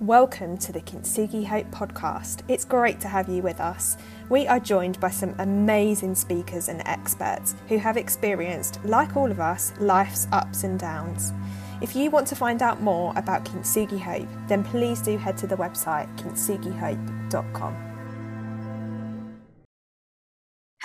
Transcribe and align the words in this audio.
Welcome 0.00 0.58
to 0.58 0.72
the 0.72 0.80
Kintsugi 0.80 1.46
Hope 1.46 1.70
podcast. 1.70 2.40
It's 2.48 2.64
great 2.64 2.98
to 3.00 3.08
have 3.08 3.28
you 3.28 3.42
with 3.42 3.60
us. 3.60 3.96
We 4.28 4.44
are 4.48 4.58
joined 4.58 4.98
by 4.98 5.10
some 5.10 5.36
amazing 5.38 6.16
speakers 6.16 6.68
and 6.68 6.82
experts 6.84 7.54
who 7.68 7.78
have 7.78 7.96
experienced, 7.96 8.80
like 8.84 9.16
all 9.16 9.30
of 9.30 9.38
us, 9.38 9.72
life's 9.78 10.26
ups 10.32 10.64
and 10.64 10.80
downs. 10.80 11.32
If 11.80 11.94
you 11.94 12.10
want 12.10 12.26
to 12.26 12.34
find 12.34 12.60
out 12.60 12.82
more 12.82 13.12
about 13.14 13.44
Kintsugi 13.44 14.00
Hope, 14.00 14.28
then 14.48 14.64
please 14.64 15.00
do 15.00 15.16
head 15.16 15.38
to 15.38 15.46
the 15.46 15.56
website 15.56 16.08
kintsugihope.com. 16.18 17.93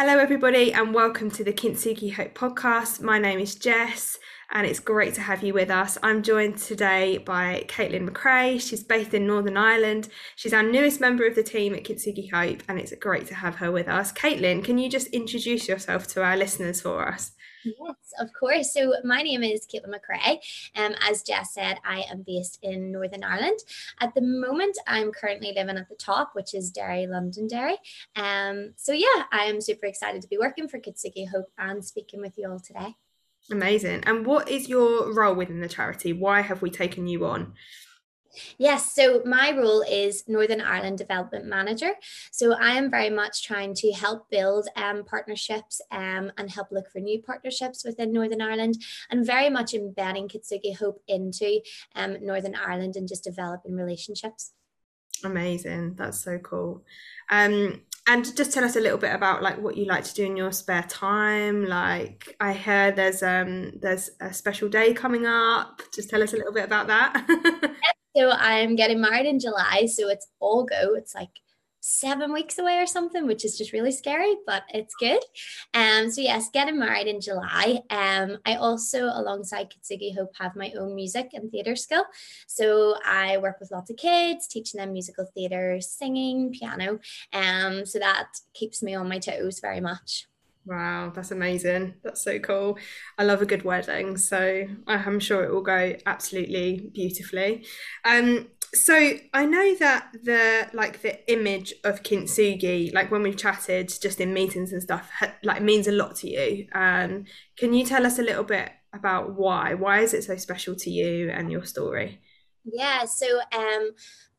Hello, 0.01 0.17
everybody, 0.17 0.71
and 0.71 0.93
welcome 0.93 1.29
to 1.29 1.43
the 1.43 1.51
Kintsugi 1.51 2.13
Hope 2.13 2.33
podcast. 2.33 3.01
My 3.01 3.19
name 3.19 3.37
is 3.37 3.53
Jess 3.53 4.17
and 4.49 4.65
it's 4.65 4.79
great 4.79 5.13
to 5.15 5.21
have 5.21 5.43
you 5.43 5.53
with 5.53 5.69
us. 5.69 5.97
I'm 6.01 6.23
joined 6.23 6.57
today 6.57 7.17
by 7.17 7.65
Caitlin 7.67 8.09
McRae. 8.09 8.61
She's 8.61 8.81
based 8.81 9.13
in 9.13 9.27
Northern 9.27 9.57
Ireland. 9.57 10.07
She's 10.37 10.53
our 10.53 10.63
newest 10.63 11.01
member 11.01 11.27
of 11.27 11.35
the 11.35 11.43
team 11.43 11.75
at 11.75 11.83
Kintsugi 11.83 12.31
Hope, 12.31 12.63
and 12.69 12.79
it's 12.79 12.95
great 12.95 13.27
to 13.27 13.35
have 13.35 13.55
her 13.55 13.73
with 13.73 13.89
us. 13.89 14.13
Caitlin, 14.13 14.63
can 14.63 14.77
you 14.77 14.89
just 14.89 15.07
introduce 15.07 15.67
yourself 15.67 16.07
to 16.07 16.23
our 16.23 16.37
listeners 16.37 16.79
for 16.79 17.05
us? 17.05 17.33
Yes, 17.63 18.13
of 18.19 18.29
course. 18.33 18.73
So 18.73 18.93
my 19.03 19.21
name 19.21 19.43
is 19.43 19.67
Caitlin 19.67 19.93
McRae. 19.93 20.39
Um, 20.75 20.95
as 21.07 21.23
Jess 21.23 21.53
said, 21.53 21.77
I 21.85 22.05
am 22.11 22.23
based 22.25 22.59
in 22.61 22.91
Northern 22.91 23.23
Ireland. 23.23 23.59
At 23.99 24.13
the 24.13 24.21
moment, 24.21 24.77
I'm 24.87 25.11
currently 25.11 25.53
living 25.55 25.77
at 25.77 25.89
the 25.89 25.95
top, 25.95 26.31
which 26.33 26.53
is 26.53 26.71
Derry, 26.71 27.07
Londonderry. 27.07 27.77
Um, 28.15 28.73
so 28.75 28.93
yeah, 28.93 29.23
I 29.31 29.45
am 29.45 29.61
super 29.61 29.85
excited 29.85 30.21
to 30.21 30.27
be 30.27 30.37
working 30.37 30.67
for 30.67 30.79
Kintsugi 30.79 31.27
Hope 31.29 31.51
and 31.57 31.83
speaking 31.83 32.21
with 32.21 32.37
you 32.37 32.49
all 32.49 32.59
today. 32.59 32.95
Amazing. 33.51 34.03
And 34.05 34.25
what 34.25 34.47
is 34.47 34.69
your 34.69 35.13
role 35.13 35.33
within 35.33 35.59
the 35.59 35.67
charity? 35.67 36.13
Why 36.13 36.41
have 36.41 36.61
we 36.61 36.69
taken 36.69 37.07
you 37.07 37.25
on? 37.25 37.53
Yes, 38.57 38.93
so 38.93 39.21
my 39.25 39.51
role 39.57 39.81
is 39.81 40.23
Northern 40.27 40.61
Ireland 40.61 40.97
Development 40.97 41.45
Manager. 41.45 41.91
So 42.31 42.53
I 42.53 42.71
am 42.71 42.91
very 42.91 43.09
much 43.09 43.43
trying 43.43 43.73
to 43.75 43.91
help 43.91 44.29
build 44.29 44.67
um, 44.75 45.03
partnerships 45.03 45.81
um, 45.91 46.31
and 46.37 46.49
help 46.49 46.71
look 46.71 46.89
for 46.91 46.99
new 46.99 47.21
partnerships 47.21 47.83
within 47.83 48.11
Northern 48.11 48.41
Ireland 48.41 48.75
and 49.09 49.25
very 49.25 49.49
much 49.49 49.73
embedding 49.73 50.27
Kintsugi 50.27 50.77
Hope 50.77 51.01
into 51.07 51.61
um, 51.95 52.17
Northern 52.21 52.55
Ireland 52.55 52.95
and 52.95 53.07
just 53.07 53.23
developing 53.23 53.75
relationships. 53.75 54.51
Amazing. 55.23 55.95
That's 55.95 56.19
so 56.19 56.37
cool. 56.37 56.83
Um, 57.29 57.81
and 58.07 58.35
just 58.35 58.51
tell 58.53 58.63
us 58.63 58.75
a 58.75 58.79
little 58.79 58.97
bit 58.97 59.13
about 59.13 59.43
like 59.43 59.61
what 59.61 59.77
you 59.77 59.85
like 59.85 60.03
to 60.03 60.13
do 60.13 60.25
in 60.25 60.35
your 60.35 60.51
spare 60.51 60.83
time 60.83 61.65
like 61.65 62.35
i 62.39 62.53
heard 62.53 62.95
there's 62.95 63.21
um 63.21 63.71
there's 63.81 64.09
a 64.19 64.33
special 64.33 64.67
day 64.67 64.93
coming 64.93 65.27
up 65.27 65.81
just 65.93 66.09
tell 66.09 66.23
us 66.23 66.33
a 66.33 66.37
little 66.37 66.53
bit 66.53 66.65
about 66.65 66.87
that 66.87 67.71
so 68.19 68.31
i'm 68.31 68.75
getting 68.75 68.99
married 68.99 69.25
in 69.25 69.39
july 69.39 69.85
so 69.85 70.09
it's 70.09 70.27
all 70.39 70.65
go 70.65 70.95
it's 70.95 71.15
like 71.15 71.29
seven 71.81 72.33
weeks 72.33 72.57
away 72.57 72.77
or 72.77 72.85
something, 72.85 73.25
which 73.25 73.45
is 73.45 73.57
just 73.57 73.73
really 73.73 73.91
scary, 73.91 74.35
but 74.45 74.63
it's 74.73 74.93
good. 74.99 75.21
Um, 75.73 76.11
so 76.11 76.21
yes, 76.21 76.49
getting 76.51 76.77
married 76.77 77.07
in 77.07 77.21
July. 77.21 77.81
Um, 77.89 78.37
I 78.45 78.55
also, 78.55 79.05
alongside 79.05 79.71
Kintsugi 79.71 80.15
Hope, 80.15 80.31
have 80.37 80.55
my 80.55 80.73
own 80.77 80.95
music 80.95 81.29
and 81.33 81.51
theatre 81.51 81.75
skill. 81.75 82.05
So 82.47 82.95
I 83.05 83.37
work 83.37 83.59
with 83.59 83.71
lots 83.71 83.89
of 83.89 83.97
kids, 83.97 84.47
teaching 84.47 84.79
them 84.79 84.93
musical 84.93 85.27
theatre, 85.33 85.79
singing, 85.81 86.51
piano. 86.51 86.99
Um, 87.33 87.85
so 87.85 87.99
that 87.99 88.27
keeps 88.53 88.83
me 88.83 88.95
on 88.95 89.09
my 89.09 89.19
toes 89.19 89.59
very 89.59 89.79
much. 89.79 90.27
Wow, 90.69 91.11
that's 91.15 91.31
amazing. 91.31 91.95
That's 92.03 92.23
so 92.23 92.37
cool. 92.37 92.77
I 93.17 93.23
love 93.23 93.41
a 93.41 93.47
good 93.47 93.63
wedding, 93.63 94.17
so 94.17 94.67
I'm 94.85 95.19
sure 95.19 95.43
it 95.43 95.51
will 95.51 95.63
go 95.63 95.95
absolutely 96.05 96.91
beautifully. 96.93 97.65
Um, 98.05 98.49
so 98.75 99.13
I 99.33 99.45
know 99.45 99.75
that 99.77 100.11
the 100.23 100.69
like 100.73 101.01
the 101.01 101.27
image 101.31 101.73
of 101.83 102.03
kintsugi, 102.03 102.93
like 102.93 103.09
when 103.09 103.23
we've 103.23 103.35
chatted 103.35 103.91
just 103.99 104.21
in 104.21 104.31
meetings 104.31 104.71
and 104.71 104.83
stuff, 104.83 105.09
like 105.43 105.63
means 105.63 105.87
a 105.87 105.91
lot 105.91 106.17
to 106.17 106.29
you. 106.29 106.67
Um, 106.73 107.25
can 107.57 107.73
you 107.73 107.83
tell 107.83 108.05
us 108.05 108.19
a 108.19 108.23
little 108.23 108.43
bit 108.43 108.69
about 108.93 109.33
why? 109.33 109.73
Why 109.73 110.01
is 110.01 110.13
it 110.13 110.23
so 110.23 110.35
special 110.35 110.75
to 110.75 110.91
you 110.91 111.31
and 111.31 111.51
your 111.51 111.65
story? 111.65 112.21
Yeah, 112.63 113.05
so 113.05 113.39
um, 113.55 113.91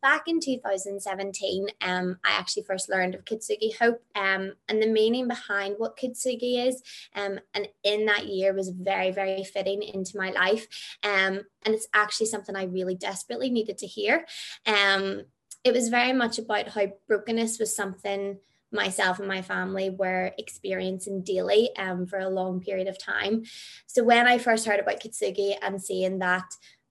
back 0.03 0.23
in 0.27 0.41
2017, 0.41 1.69
um, 1.83 2.19
I 2.25 2.33
actually 2.33 2.65
first 2.65 2.89
learned 2.89 3.15
of 3.15 3.25
Kintsugi 3.25 3.77
Hope 3.79 4.03
um, 4.15 4.53
and 4.69 4.83
the 4.83 4.87
meaning 4.87 5.29
behind 5.29 5.77
what 5.79 5.97
Kintsugi 5.97 6.67
is. 6.67 6.83
Um, 7.15 7.41
and 7.55 7.69
in 7.85 8.07
that 8.07 8.27
year 8.27 8.53
was 8.53 8.71
very, 8.71 9.11
very 9.11 9.45
fitting 9.45 9.83
into 9.83 10.17
my 10.17 10.31
life. 10.31 10.67
Um, 11.03 11.43
and 11.65 11.75
it's 11.75 11.89
actually 11.95 12.27
something 12.27 12.57
I 12.57 12.65
really 12.65 12.95
desperately 12.95 13.51
needed 13.51 13.79
to 13.79 13.87
hear. 13.87 14.27
Um, 14.67 15.23
it 15.65 15.73
was 15.73 15.89
very 15.89 16.13
much 16.13 16.39
about 16.39 16.69
how 16.69 16.87
brokenness 17.07 17.59
was 17.59 17.75
something 17.75 18.39
myself 18.73 19.19
and 19.19 19.29
my 19.29 19.43
family 19.43 19.91
were 19.91 20.33
experiencing 20.39 21.23
daily 21.23 21.75
um, 21.77 22.07
for 22.07 22.19
a 22.19 22.29
long 22.29 22.61
period 22.61 22.89
of 22.89 22.99
time. 22.99 23.45
So 23.87 24.05
when 24.05 24.27
I 24.27 24.39
first 24.39 24.67
heard 24.67 24.81
about 24.81 25.01
Kintsugi 25.01 25.57
and 25.61 25.83
seeing 25.83 26.21
that 26.21 26.45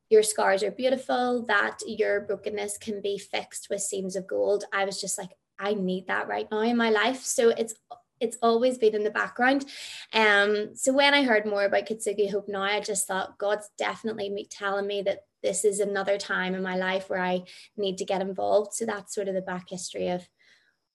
your 0.09 0.23
scars 0.23 0.63
are 0.63 0.71
beautiful, 0.71 1.45
that 1.47 1.79
your 1.85 2.21
brokenness 2.21 2.77
can 2.77 3.01
be 3.01 3.17
fixed 3.17 3.67
with 3.69 3.81
seams 3.81 4.15
of 4.15 4.27
gold. 4.27 4.65
I 4.73 4.85
was 4.85 4.99
just 4.99 5.17
like, 5.17 5.29
I 5.59 5.73
need 5.73 6.07
that 6.07 6.27
right 6.27 6.47
now 6.51 6.61
in 6.61 6.77
my 6.77 6.89
life. 6.89 7.23
So 7.23 7.49
it's 7.49 7.75
it's 8.19 8.37
always 8.41 8.77
been 8.77 8.95
in 8.95 9.03
the 9.05 9.11
background. 9.11 9.65
Um, 10.13 10.75
so 10.75 10.91
when 10.91 11.13
I 11.13 11.23
heard 11.23 11.45
more 11.45 11.63
about 11.63 11.85
Kintsugi 11.85 12.29
Hope 12.29 12.49
now, 12.49 12.63
I 12.63 12.81
just 12.81 13.07
thought 13.07 13.37
God's 13.37 13.69
definitely 13.77 14.29
me 14.29 14.45
telling 14.49 14.87
me 14.87 15.01
that 15.03 15.19
this 15.41 15.63
is 15.63 15.79
another 15.79 16.17
time 16.17 16.53
in 16.53 16.61
my 16.61 16.75
life 16.75 17.09
where 17.09 17.21
I 17.21 17.43
need 17.77 17.97
to 17.99 18.05
get 18.05 18.21
involved. 18.21 18.73
So 18.73 18.85
that's 18.85 19.15
sort 19.15 19.29
of 19.29 19.35
the 19.35 19.41
back 19.41 19.69
history 19.69 20.09
of 20.09 20.27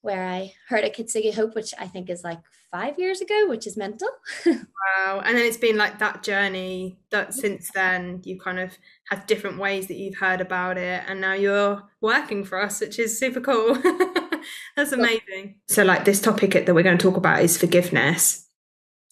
where 0.04 0.26
I 0.26 0.52
heard 0.68 0.84
of 0.84 0.92
Kintsugi 0.92 1.34
Hope, 1.34 1.54
which 1.54 1.72
I 1.78 1.86
think 1.86 2.10
is 2.10 2.22
like 2.22 2.40
five 2.70 2.98
years 2.98 3.20
ago, 3.20 3.46
which 3.48 3.66
is 3.66 3.76
mental. 3.76 4.08
wow. 4.46 5.22
And 5.24 5.36
then 5.36 5.46
it's 5.46 5.56
been 5.56 5.76
like 5.76 5.98
that 5.98 6.22
journey 6.22 6.98
that 7.10 7.32
since 7.32 7.70
then 7.74 8.20
you 8.24 8.38
kind 8.38 8.58
of 8.58 8.76
had 9.08 9.26
different 9.26 9.58
ways 9.58 9.86
that 9.86 9.96
you've 9.96 10.18
heard 10.18 10.40
about 10.40 10.76
it. 10.76 11.02
And 11.06 11.20
now 11.20 11.32
you're 11.32 11.82
working 12.00 12.44
for 12.44 12.60
us, 12.60 12.80
which 12.80 12.98
is 12.98 13.18
super 13.18 13.40
cool. 13.40 13.74
That's 14.76 14.92
amazing. 14.92 15.56
So, 15.68 15.84
like, 15.84 16.04
this 16.04 16.20
topic 16.20 16.52
that 16.52 16.74
we're 16.74 16.82
going 16.82 16.98
to 16.98 17.02
talk 17.02 17.16
about 17.16 17.42
is 17.42 17.56
forgiveness. 17.56 18.46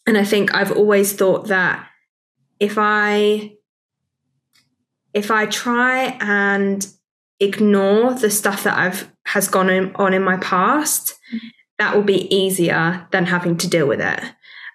And 0.07 0.19
I 0.19 0.25
think 0.25 0.55
I've 0.55 0.73
always 0.73 1.13
thought 1.13 1.47
that 1.49 1.89
if 2.61 2.75
I 2.77 3.55
if 5.15 5.31
I 5.31 5.47
try 5.47 6.17
and 6.21 6.87
ignore 7.43 8.15
the 8.15 8.31
stuff 8.31 8.65
that 8.65 8.77
I've 8.77 9.11
has 9.27 9.49
gone 9.49 9.95
on 9.97 10.15
in 10.15 10.23
my 10.23 10.37
past, 10.39 11.15
that 11.79 11.95
will 11.95 12.03
be 12.03 12.35
easier 12.35 13.07
than 13.13 13.27
having 13.27 13.57
to 13.59 13.69
deal 13.69 13.87
with 13.87 14.01
it 14.01 14.21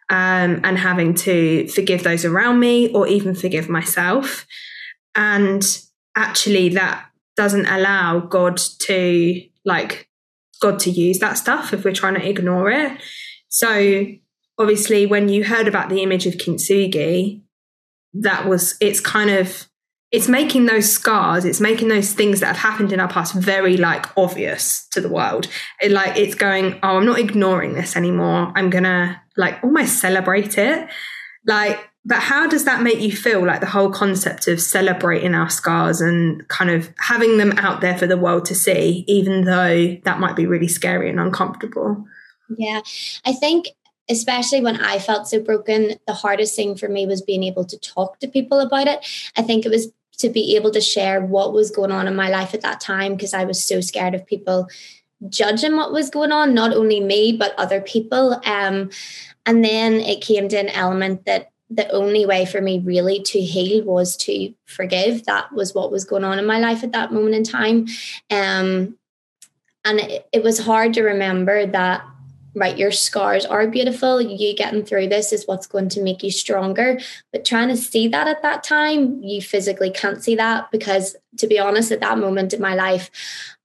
um, 0.09 0.61
and 0.63 0.77
having 0.77 1.13
to 1.13 1.67
forgive 1.67 2.03
those 2.03 2.25
around 2.25 2.59
me 2.59 2.91
or 2.93 3.07
even 3.07 3.35
forgive 3.35 3.69
myself. 3.69 4.45
And 5.15 5.63
actually, 6.15 6.69
that 6.69 7.05
doesn't 7.35 7.65
allow 7.65 8.19
God 8.19 8.57
to 8.79 9.43
like 9.65 10.09
God 10.61 10.79
to 10.79 10.89
use 10.89 11.19
that 11.19 11.37
stuff 11.37 11.73
if 11.73 11.83
we're 11.83 11.93
trying 11.93 12.15
to 12.15 12.27
ignore 12.27 12.71
it. 12.71 12.91
So 13.49 14.05
obviously, 14.57 15.05
when 15.05 15.29
you 15.29 15.43
heard 15.43 15.67
about 15.67 15.89
the 15.89 16.01
image 16.01 16.25
of 16.25 16.35
kintsugi, 16.35 17.41
that 18.13 18.47
was 18.47 18.75
it's 18.79 18.99
kind 18.99 19.29
of 19.29 19.67
it's 20.11 20.27
making 20.27 20.65
those 20.65 20.89
scars 20.91 21.43
it's 21.43 21.59
making 21.59 21.89
those 21.89 22.13
things 22.13 22.39
that 22.39 22.47
have 22.47 22.57
happened 22.57 22.93
in 22.93 22.99
our 22.99 23.09
past 23.09 23.33
very 23.33 23.77
like 23.77 24.05
obvious 24.17 24.87
to 24.89 25.01
the 25.01 25.09
world. 25.09 25.47
It, 25.81 25.91
like 25.91 26.17
it's 26.17 26.35
going 26.35 26.79
oh 26.83 26.97
i'm 26.97 27.05
not 27.05 27.19
ignoring 27.19 27.73
this 27.73 27.95
anymore. 27.95 28.51
I'm 28.55 28.69
gonna 28.69 29.21
like 29.35 29.63
almost 29.63 29.99
celebrate 29.99 30.57
it. 30.57 30.87
Like 31.45 31.79
but 32.05 32.19
how 32.19 32.47
does 32.47 32.63
that 32.63 32.81
make 32.81 33.01
you 33.01 33.11
feel? 33.11 33.45
Like 33.45 33.59
the 33.59 33.67
whole 33.67 33.91
concept 33.91 34.47
of 34.47 34.61
celebrating 34.61 35.35
our 35.35 35.49
scars 35.49 35.99
and 35.99 36.47
kind 36.47 36.69
of 36.69 36.89
having 36.99 37.37
them 37.37 37.51
out 37.57 37.81
there 37.81 37.97
for 37.97 38.07
the 38.07 38.15
world 38.15 38.45
to 38.45 38.55
see 38.55 39.03
even 39.07 39.43
though 39.43 39.97
that 40.05 40.19
might 40.19 40.37
be 40.37 40.45
really 40.45 40.69
scary 40.69 41.09
and 41.09 41.19
uncomfortable? 41.19 42.05
Yeah. 42.57 42.79
I 43.25 43.33
think 43.33 43.67
especially 44.09 44.61
when 44.61 44.79
I 44.79 44.99
felt 44.99 45.27
so 45.27 45.41
broken, 45.41 45.95
the 46.07 46.13
hardest 46.13 46.55
thing 46.55 46.75
for 46.77 46.87
me 46.87 47.05
was 47.05 47.21
being 47.21 47.43
able 47.43 47.65
to 47.65 47.77
talk 47.77 48.19
to 48.19 48.27
people 48.27 48.59
about 48.59 48.87
it. 48.87 49.05
I 49.35 49.41
think 49.41 49.65
it 49.65 49.69
was 49.69 49.91
to 50.17 50.29
be 50.29 50.55
able 50.55 50.71
to 50.71 50.81
share 50.81 51.21
what 51.21 51.53
was 51.53 51.71
going 51.71 51.91
on 51.91 52.07
in 52.07 52.15
my 52.15 52.29
life 52.29 52.53
at 52.53 52.61
that 52.61 52.79
time 52.79 53.15
because 53.15 53.33
I 53.33 53.45
was 53.45 53.63
so 53.63 53.81
scared 53.81 54.15
of 54.15 54.25
people 54.25 54.67
judging 55.29 55.75
what 55.75 55.91
was 55.91 56.09
going 56.09 56.31
on, 56.31 56.53
not 56.53 56.73
only 56.73 56.99
me, 56.99 57.35
but 57.35 57.57
other 57.57 57.81
people. 57.81 58.39
Um, 58.45 58.89
and 59.45 59.63
then 59.63 59.93
it 59.93 60.21
came 60.21 60.49
to 60.49 60.57
an 60.57 60.69
element 60.69 61.25
that 61.25 61.51
the 61.69 61.89
only 61.91 62.25
way 62.25 62.45
for 62.45 62.61
me 62.61 62.79
really 62.79 63.21
to 63.21 63.41
heal 63.41 63.83
was 63.83 64.15
to 64.17 64.53
forgive. 64.65 65.25
That 65.25 65.51
was 65.53 65.73
what 65.73 65.91
was 65.91 66.05
going 66.05 66.23
on 66.23 66.39
in 66.39 66.45
my 66.45 66.59
life 66.59 66.83
at 66.83 66.93
that 66.93 67.11
moment 67.11 67.35
in 67.35 67.43
time. 67.43 67.87
Um, 68.29 68.97
and 69.83 69.99
it, 69.99 70.27
it 70.31 70.43
was 70.43 70.59
hard 70.59 70.93
to 70.93 71.03
remember 71.03 71.65
that 71.65 72.03
right, 72.57 72.77
your 72.77 72.91
scars 72.91 73.45
are 73.45 73.67
beautiful. 73.67 74.19
You 74.19 74.55
getting 74.55 74.83
through 74.83 75.07
this 75.07 75.31
is 75.31 75.45
what's 75.45 75.67
going 75.67 75.89
to 75.89 76.01
make 76.01 76.23
you 76.23 76.31
stronger. 76.31 76.99
But 77.31 77.45
trying 77.45 77.69
to 77.69 77.77
see 77.77 78.07
that 78.09 78.27
at 78.27 78.41
that 78.41 78.63
time, 78.63 79.21
you 79.21 79.41
physically 79.41 79.91
can't 79.91 80.23
see 80.23 80.35
that 80.35 80.71
because, 80.71 81.15
to 81.37 81.47
be 81.47 81.59
honest, 81.59 81.91
at 81.91 82.01
that 82.01 82.17
moment 82.17 82.53
in 82.53 82.61
my 82.61 82.75
life, 82.75 83.09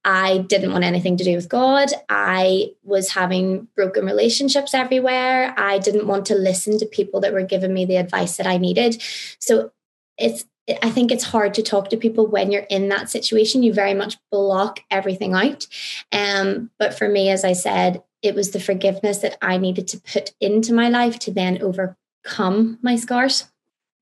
I 0.05 0.39
didn't 0.39 0.73
want 0.73 0.83
anything 0.83 1.17
to 1.17 1.23
do 1.23 1.35
with 1.35 1.49
God. 1.49 1.89
I 2.09 2.71
was 2.83 3.09
having 3.09 3.67
broken 3.75 4.05
relationships 4.05 4.73
everywhere. 4.73 5.53
I 5.57 5.79
didn't 5.79 6.07
want 6.07 6.25
to 6.27 6.35
listen 6.35 6.77
to 6.79 6.85
people 6.85 7.21
that 7.21 7.33
were 7.33 7.43
giving 7.43 7.73
me 7.73 7.85
the 7.85 7.97
advice 7.97 8.37
that 8.37 8.47
I 8.47 8.57
needed. 8.57 9.01
So 9.39 9.71
it's 10.17 10.45
I 10.81 10.91
think 10.91 11.11
it's 11.11 11.25
hard 11.25 11.53
to 11.55 11.61
talk 11.61 11.89
to 11.89 11.97
people 11.97 12.25
when 12.25 12.49
you're 12.49 12.61
in 12.69 12.87
that 12.87 13.09
situation. 13.09 13.63
You 13.63 13.73
very 13.73 13.93
much 13.93 14.17
block 14.31 14.79
everything 14.89 15.33
out. 15.33 15.67
Um, 16.13 16.69
but 16.79 16.97
for 16.97 17.09
me, 17.09 17.29
as 17.29 17.43
I 17.43 17.51
said, 17.51 18.01
it 18.23 18.33
was 18.33 18.51
the 18.51 18.59
forgiveness 18.59 19.19
that 19.19 19.37
I 19.41 19.57
needed 19.57 19.87
to 19.89 19.99
put 19.99 20.31
into 20.39 20.73
my 20.73 20.89
life 20.89 21.19
to 21.19 21.31
then 21.31 21.61
overcome 21.61 22.79
my 22.81 22.95
scars. 22.95 23.51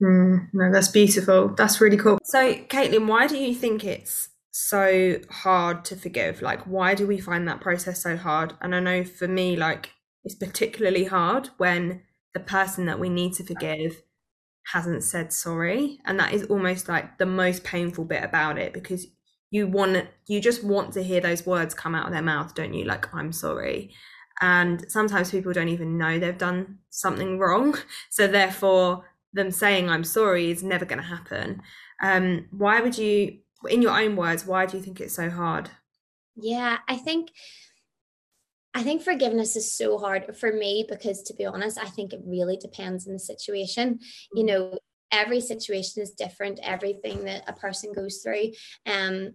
Mm, 0.01 0.49
no, 0.53 0.71
that's 0.71 0.87
beautiful. 0.87 1.49
That's 1.49 1.81
really 1.81 1.97
cool. 1.97 2.19
So, 2.23 2.53
Caitlin, 2.53 3.07
why 3.07 3.27
do 3.27 3.37
you 3.37 3.53
think 3.53 3.83
it's 3.83 4.29
so 4.51 5.19
hard 5.29 5.83
to 5.85 5.95
forgive? 5.95 6.41
Like, 6.41 6.61
why 6.61 6.95
do 6.95 7.05
we 7.05 7.19
find 7.19 7.47
that 7.47 7.61
process 7.61 8.01
so 8.01 8.15
hard? 8.15 8.53
And 8.61 8.75
I 8.75 8.79
know 8.79 9.03
for 9.03 9.27
me, 9.27 9.55
like, 9.55 9.89
it's 10.23 10.35
particularly 10.35 11.05
hard 11.05 11.49
when 11.57 12.03
the 12.33 12.39
person 12.39 12.85
that 12.85 12.99
we 12.99 13.09
need 13.09 13.33
to 13.33 13.43
forgive 13.43 14.03
hasn't 14.71 15.03
said 15.03 15.33
sorry. 15.33 15.99
And 16.05 16.19
that 16.19 16.33
is 16.33 16.43
almost 16.43 16.87
like 16.87 17.17
the 17.17 17.25
most 17.25 17.63
painful 17.63 18.05
bit 18.05 18.23
about 18.23 18.57
it 18.57 18.73
because 18.73 19.07
you 19.49 19.67
want 19.67 20.07
you 20.27 20.39
just 20.39 20.63
want 20.63 20.93
to 20.93 21.03
hear 21.03 21.19
those 21.19 21.45
words 21.45 21.73
come 21.73 21.93
out 21.93 22.05
of 22.05 22.13
their 22.13 22.21
mouth, 22.21 22.55
don't 22.55 22.73
you? 22.73 22.85
Like, 22.85 23.13
I'm 23.13 23.33
sorry. 23.33 23.93
And 24.41 24.83
sometimes 24.89 25.31
people 25.31 25.53
don't 25.53 25.69
even 25.69 25.97
know 25.97 26.17
they've 26.17 26.37
done 26.37 26.79
something 26.89 27.39
wrong. 27.39 27.77
So 28.09 28.27
therefore, 28.27 29.05
them 29.33 29.51
saying 29.51 29.89
I'm 29.89 30.03
sorry 30.03 30.51
is 30.51 30.63
never 30.63 30.85
going 30.85 30.99
to 31.01 31.07
happen. 31.07 31.61
Um, 32.01 32.47
why 32.51 32.81
would 32.81 32.97
you, 32.97 33.39
in 33.69 33.81
your 33.81 33.97
own 33.97 34.15
words, 34.15 34.45
why 34.45 34.65
do 34.65 34.77
you 34.77 34.83
think 34.83 34.99
it's 34.99 35.15
so 35.15 35.29
hard? 35.29 35.69
Yeah, 36.35 36.79
I 36.87 36.97
think 36.97 37.29
I 38.73 38.83
think 38.83 39.01
forgiveness 39.01 39.55
is 39.55 39.73
so 39.75 39.97
hard 39.97 40.35
for 40.37 40.51
me 40.51 40.85
because 40.87 41.23
to 41.23 41.33
be 41.33 41.45
honest, 41.45 41.77
I 41.77 41.89
think 41.89 42.13
it 42.13 42.21
really 42.25 42.57
depends 42.57 43.05
on 43.05 43.13
the 43.13 43.19
situation. 43.19 43.99
You 44.33 44.45
know, 44.45 44.77
every 45.11 45.41
situation 45.41 46.01
is 46.01 46.11
different, 46.11 46.59
everything 46.63 47.25
that 47.25 47.43
a 47.47 47.53
person 47.53 47.91
goes 47.93 48.21
through. 48.23 48.51
Um, 48.85 49.33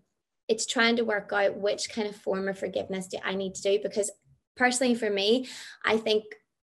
it's 0.48 0.64
trying 0.64 0.96
to 0.96 1.04
work 1.04 1.32
out 1.34 1.58
which 1.58 1.90
kind 1.90 2.08
of 2.08 2.16
form 2.16 2.48
of 2.48 2.58
forgiveness 2.58 3.08
do 3.08 3.18
I 3.22 3.34
need 3.34 3.54
to 3.56 3.62
do 3.62 3.78
because 3.82 4.10
personally 4.56 4.94
for 4.94 5.10
me, 5.10 5.48
I 5.84 5.96
think 5.96 6.24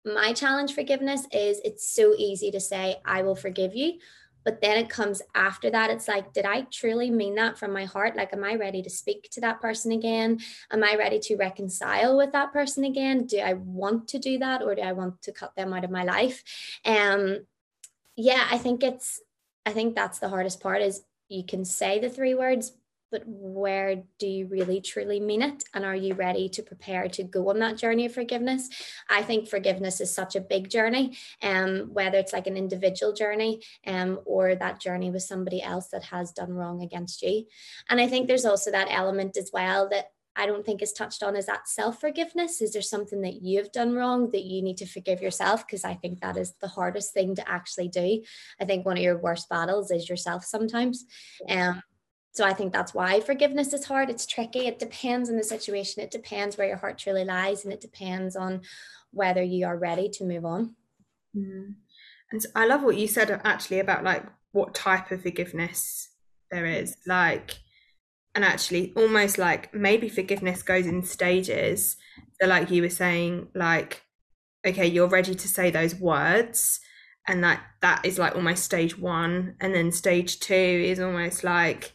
my 0.04 0.32
challenge 0.32 0.74
forgiveness 0.74 1.26
is 1.32 1.60
it's 1.64 1.92
so 1.92 2.14
easy 2.16 2.50
to 2.50 2.60
say, 2.60 2.96
I 3.04 3.22
will 3.22 3.36
forgive 3.36 3.74
you. 3.74 3.98
But 4.42 4.62
then 4.62 4.78
it 4.78 4.88
comes 4.88 5.20
after 5.34 5.70
that. 5.70 5.90
It's 5.90 6.08
like, 6.08 6.32
did 6.32 6.46
I 6.46 6.62
truly 6.72 7.10
mean 7.10 7.34
that 7.34 7.58
from 7.58 7.74
my 7.74 7.84
heart? 7.84 8.16
Like, 8.16 8.32
am 8.32 8.42
I 8.42 8.54
ready 8.54 8.82
to 8.82 8.88
speak 8.88 9.28
to 9.32 9.40
that 9.42 9.60
person 9.60 9.92
again? 9.92 10.40
Am 10.72 10.82
I 10.82 10.96
ready 10.96 11.18
to 11.20 11.36
reconcile 11.36 12.16
with 12.16 12.32
that 12.32 12.52
person 12.52 12.84
again? 12.84 13.26
Do 13.26 13.38
I 13.38 13.52
want 13.52 14.08
to 14.08 14.18
do 14.18 14.38
that 14.38 14.62
or 14.62 14.74
do 14.74 14.80
I 14.80 14.92
want 14.92 15.20
to 15.22 15.32
cut 15.32 15.54
them 15.56 15.74
out 15.74 15.84
of 15.84 15.90
my 15.90 16.04
life? 16.04 16.42
Um, 16.86 17.40
yeah, 18.16 18.46
I 18.50 18.56
think 18.56 18.82
it's, 18.82 19.20
I 19.66 19.72
think 19.72 19.94
that's 19.94 20.20
the 20.20 20.30
hardest 20.30 20.60
part 20.60 20.80
is 20.80 21.02
you 21.28 21.44
can 21.44 21.66
say 21.66 21.98
the 21.98 22.08
three 22.08 22.34
words, 22.34 22.72
but 23.10 23.22
where 23.26 24.02
do 24.18 24.26
you 24.26 24.46
really 24.46 24.80
truly 24.80 25.20
mean 25.20 25.42
it? 25.42 25.64
And 25.74 25.84
are 25.84 25.96
you 25.96 26.14
ready 26.14 26.48
to 26.50 26.62
prepare 26.62 27.08
to 27.08 27.22
go 27.22 27.50
on 27.50 27.58
that 27.58 27.76
journey 27.76 28.06
of 28.06 28.14
forgiveness? 28.14 28.68
I 29.08 29.22
think 29.22 29.48
forgiveness 29.48 30.00
is 30.00 30.14
such 30.14 30.36
a 30.36 30.40
big 30.40 30.70
journey, 30.70 31.16
um, 31.42 31.90
whether 31.92 32.18
it's 32.18 32.32
like 32.32 32.46
an 32.46 32.56
individual 32.56 33.12
journey 33.12 33.62
um, 33.86 34.20
or 34.24 34.54
that 34.54 34.80
journey 34.80 35.10
with 35.10 35.22
somebody 35.22 35.62
else 35.62 35.88
that 35.88 36.04
has 36.04 36.32
done 36.32 36.52
wrong 36.52 36.82
against 36.82 37.22
you. 37.22 37.46
And 37.88 38.00
I 38.00 38.06
think 38.06 38.28
there's 38.28 38.44
also 38.46 38.70
that 38.70 38.88
element 38.90 39.36
as 39.36 39.50
well 39.52 39.88
that 39.90 40.06
I 40.36 40.46
don't 40.46 40.64
think 40.64 40.80
is 40.80 40.92
touched 40.92 41.22
on 41.22 41.36
is 41.36 41.46
that 41.46 41.68
self 41.68 42.00
forgiveness. 42.00 42.62
Is 42.62 42.72
there 42.72 42.82
something 42.82 43.20
that 43.22 43.42
you've 43.42 43.72
done 43.72 43.94
wrong 43.94 44.30
that 44.30 44.44
you 44.44 44.62
need 44.62 44.78
to 44.78 44.86
forgive 44.86 45.20
yourself? 45.20 45.66
Because 45.66 45.84
I 45.84 45.94
think 45.94 46.20
that 46.20 46.36
is 46.36 46.54
the 46.60 46.68
hardest 46.68 47.12
thing 47.12 47.34
to 47.34 47.48
actually 47.48 47.88
do. 47.88 48.22
I 48.60 48.64
think 48.64 48.86
one 48.86 48.96
of 48.96 49.02
your 49.02 49.18
worst 49.18 49.48
battles 49.48 49.90
is 49.90 50.08
yourself 50.08 50.44
sometimes. 50.44 51.04
Um, 51.48 51.82
so 52.32 52.44
I 52.44 52.52
think 52.52 52.72
that's 52.72 52.94
why 52.94 53.20
forgiveness 53.20 53.72
is 53.72 53.84
hard. 53.84 54.08
It's 54.08 54.26
tricky. 54.26 54.66
It 54.66 54.78
depends 54.78 55.28
on 55.28 55.36
the 55.36 55.42
situation. 55.42 56.02
It 56.02 56.10
depends 56.10 56.56
where 56.56 56.68
your 56.68 56.76
heart 56.76 56.98
truly 56.98 57.24
lies, 57.24 57.64
and 57.64 57.72
it 57.72 57.80
depends 57.80 58.36
on 58.36 58.62
whether 59.10 59.42
you 59.42 59.66
are 59.66 59.76
ready 59.76 60.08
to 60.10 60.24
move 60.24 60.44
on. 60.44 60.76
Mm. 61.36 61.74
And 62.30 62.46
I 62.54 62.66
love 62.66 62.82
what 62.82 62.96
you 62.96 63.08
said 63.08 63.30
actually 63.44 63.80
about 63.80 64.04
like 64.04 64.24
what 64.52 64.74
type 64.74 65.10
of 65.10 65.22
forgiveness 65.22 66.08
there 66.52 66.66
is. 66.66 66.96
Like, 67.04 67.58
and 68.34 68.44
actually, 68.44 68.92
almost 68.94 69.36
like 69.36 69.74
maybe 69.74 70.08
forgiveness 70.08 70.62
goes 70.62 70.86
in 70.86 71.02
stages. 71.02 71.96
So, 72.40 72.46
like 72.46 72.70
you 72.70 72.82
were 72.82 72.90
saying, 72.90 73.48
like, 73.56 74.04
okay, 74.64 74.86
you're 74.86 75.08
ready 75.08 75.34
to 75.34 75.48
say 75.48 75.70
those 75.70 75.96
words, 75.96 76.78
and 77.26 77.42
that 77.42 77.60
that 77.82 78.04
is 78.04 78.20
like 78.20 78.36
almost 78.36 78.62
stage 78.62 78.96
one, 78.96 79.56
and 79.60 79.74
then 79.74 79.90
stage 79.90 80.38
two 80.38 80.54
is 80.54 81.00
almost 81.00 81.42
like 81.42 81.94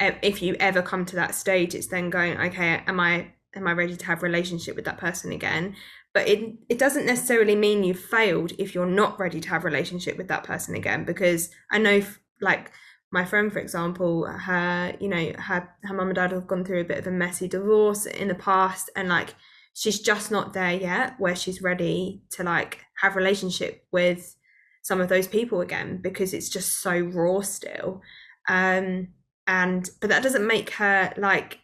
if 0.00 0.42
you 0.42 0.56
ever 0.58 0.82
come 0.82 1.04
to 1.04 1.16
that 1.16 1.34
stage 1.34 1.74
it's 1.74 1.88
then 1.88 2.10
going 2.10 2.36
okay 2.38 2.82
am 2.86 2.98
i 2.98 3.30
am 3.54 3.66
i 3.66 3.72
ready 3.72 3.96
to 3.96 4.06
have 4.06 4.22
relationship 4.22 4.76
with 4.76 4.84
that 4.84 4.98
person 4.98 5.32
again? 5.32 5.74
But 6.12 6.28
it 6.28 6.54
it 6.68 6.78
doesn't 6.78 7.06
necessarily 7.06 7.54
mean 7.54 7.84
you've 7.84 8.00
failed 8.00 8.52
if 8.58 8.74
you're 8.74 8.86
not 8.86 9.18
ready 9.20 9.40
to 9.40 9.48
have 9.50 9.64
relationship 9.64 10.16
with 10.16 10.28
that 10.28 10.42
person 10.44 10.74
again 10.74 11.04
because 11.04 11.50
i 11.70 11.78
know 11.78 12.02
like 12.40 12.72
my 13.12 13.24
friend 13.24 13.52
for 13.52 13.60
example 13.60 14.26
her 14.26 14.96
you 14.98 15.08
know 15.08 15.32
her 15.38 15.68
her 15.84 15.94
mum 15.94 16.08
and 16.08 16.16
dad 16.16 16.32
have 16.32 16.48
gone 16.48 16.64
through 16.64 16.80
a 16.80 16.84
bit 16.84 16.98
of 16.98 17.06
a 17.06 17.12
messy 17.12 17.46
divorce 17.46 18.06
in 18.06 18.26
the 18.26 18.34
past 18.34 18.90
and 18.96 19.08
like 19.08 19.34
she's 19.74 20.00
just 20.00 20.30
not 20.30 20.52
there 20.52 20.72
yet 20.72 21.14
where 21.18 21.36
she's 21.36 21.62
ready 21.62 22.22
to 22.32 22.42
like 22.42 22.80
have 23.00 23.14
relationship 23.14 23.84
with 23.92 24.36
some 24.82 25.00
of 25.00 25.08
those 25.08 25.28
people 25.28 25.60
again 25.60 26.00
because 26.02 26.32
it's 26.34 26.48
just 26.48 26.80
so 26.80 26.98
raw 26.98 27.40
still. 27.40 28.00
Um 28.48 29.08
and 29.50 29.90
but 30.00 30.10
that 30.10 30.22
doesn't 30.22 30.46
make 30.46 30.70
her 30.70 31.12
like 31.16 31.58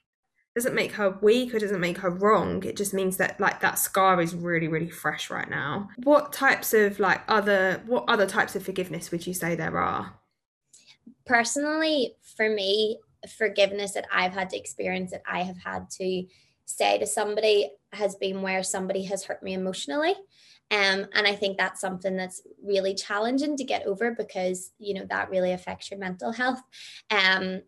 doesn't 0.54 0.74
make 0.74 0.92
her 0.92 1.10
weak 1.20 1.54
or 1.54 1.58
doesn't 1.58 1.80
make 1.80 1.98
her 1.98 2.08
wrong. 2.08 2.64
It 2.64 2.78
just 2.78 2.94
means 2.94 3.18
that 3.18 3.38
like 3.38 3.60
that 3.60 3.78
scar 3.78 4.20
is 4.20 4.34
really 4.34 4.68
really 4.68 4.90
fresh 4.90 5.30
right 5.30 5.48
now. 5.48 5.88
What 6.02 6.32
types 6.32 6.72
of 6.74 6.98
like 6.98 7.22
other 7.28 7.82
what 7.86 8.04
other 8.08 8.26
types 8.26 8.56
of 8.56 8.62
forgiveness 8.64 9.10
would 9.10 9.26
you 9.26 9.34
say 9.34 9.54
there 9.54 9.78
are? 9.78 10.14
Personally 11.26 12.16
for 12.36 12.48
me 12.48 12.98
forgiveness 13.38 13.92
that 13.94 14.06
i've 14.12 14.34
had 14.34 14.48
to 14.48 14.56
experience 14.56 15.10
that 15.10 15.22
i 15.26 15.42
have 15.42 15.56
had 15.56 15.90
to 15.90 16.24
say 16.66 16.98
to 16.98 17.06
somebody 17.06 17.70
has 17.92 18.16
been 18.16 18.42
where 18.42 18.62
somebody 18.62 19.04
has 19.04 19.24
hurt 19.24 19.42
me 19.42 19.54
emotionally. 19.54 20.14
Um, 20.70 21.06
and 21.14 21.26
I 21.26 21.34
think 21.34 21.56
that's 21.56 21.80
something 21.80 22.16
that's 22.16 22.42
really 22.62 22.94
challenging 22.94 23.56
to 23.56 23.64
get 23.64 23.86
over 23.86 24.10
because, 24.10 24.72
you 24.78 24.94
know, 24.94 25.06
that 25.08 25.30
really 25.30 25.52
affects 25.52 25.90
your 25.90 26.00
mental 26.00 26.32
health. 26.32 26.60
Um, 27.10 27.62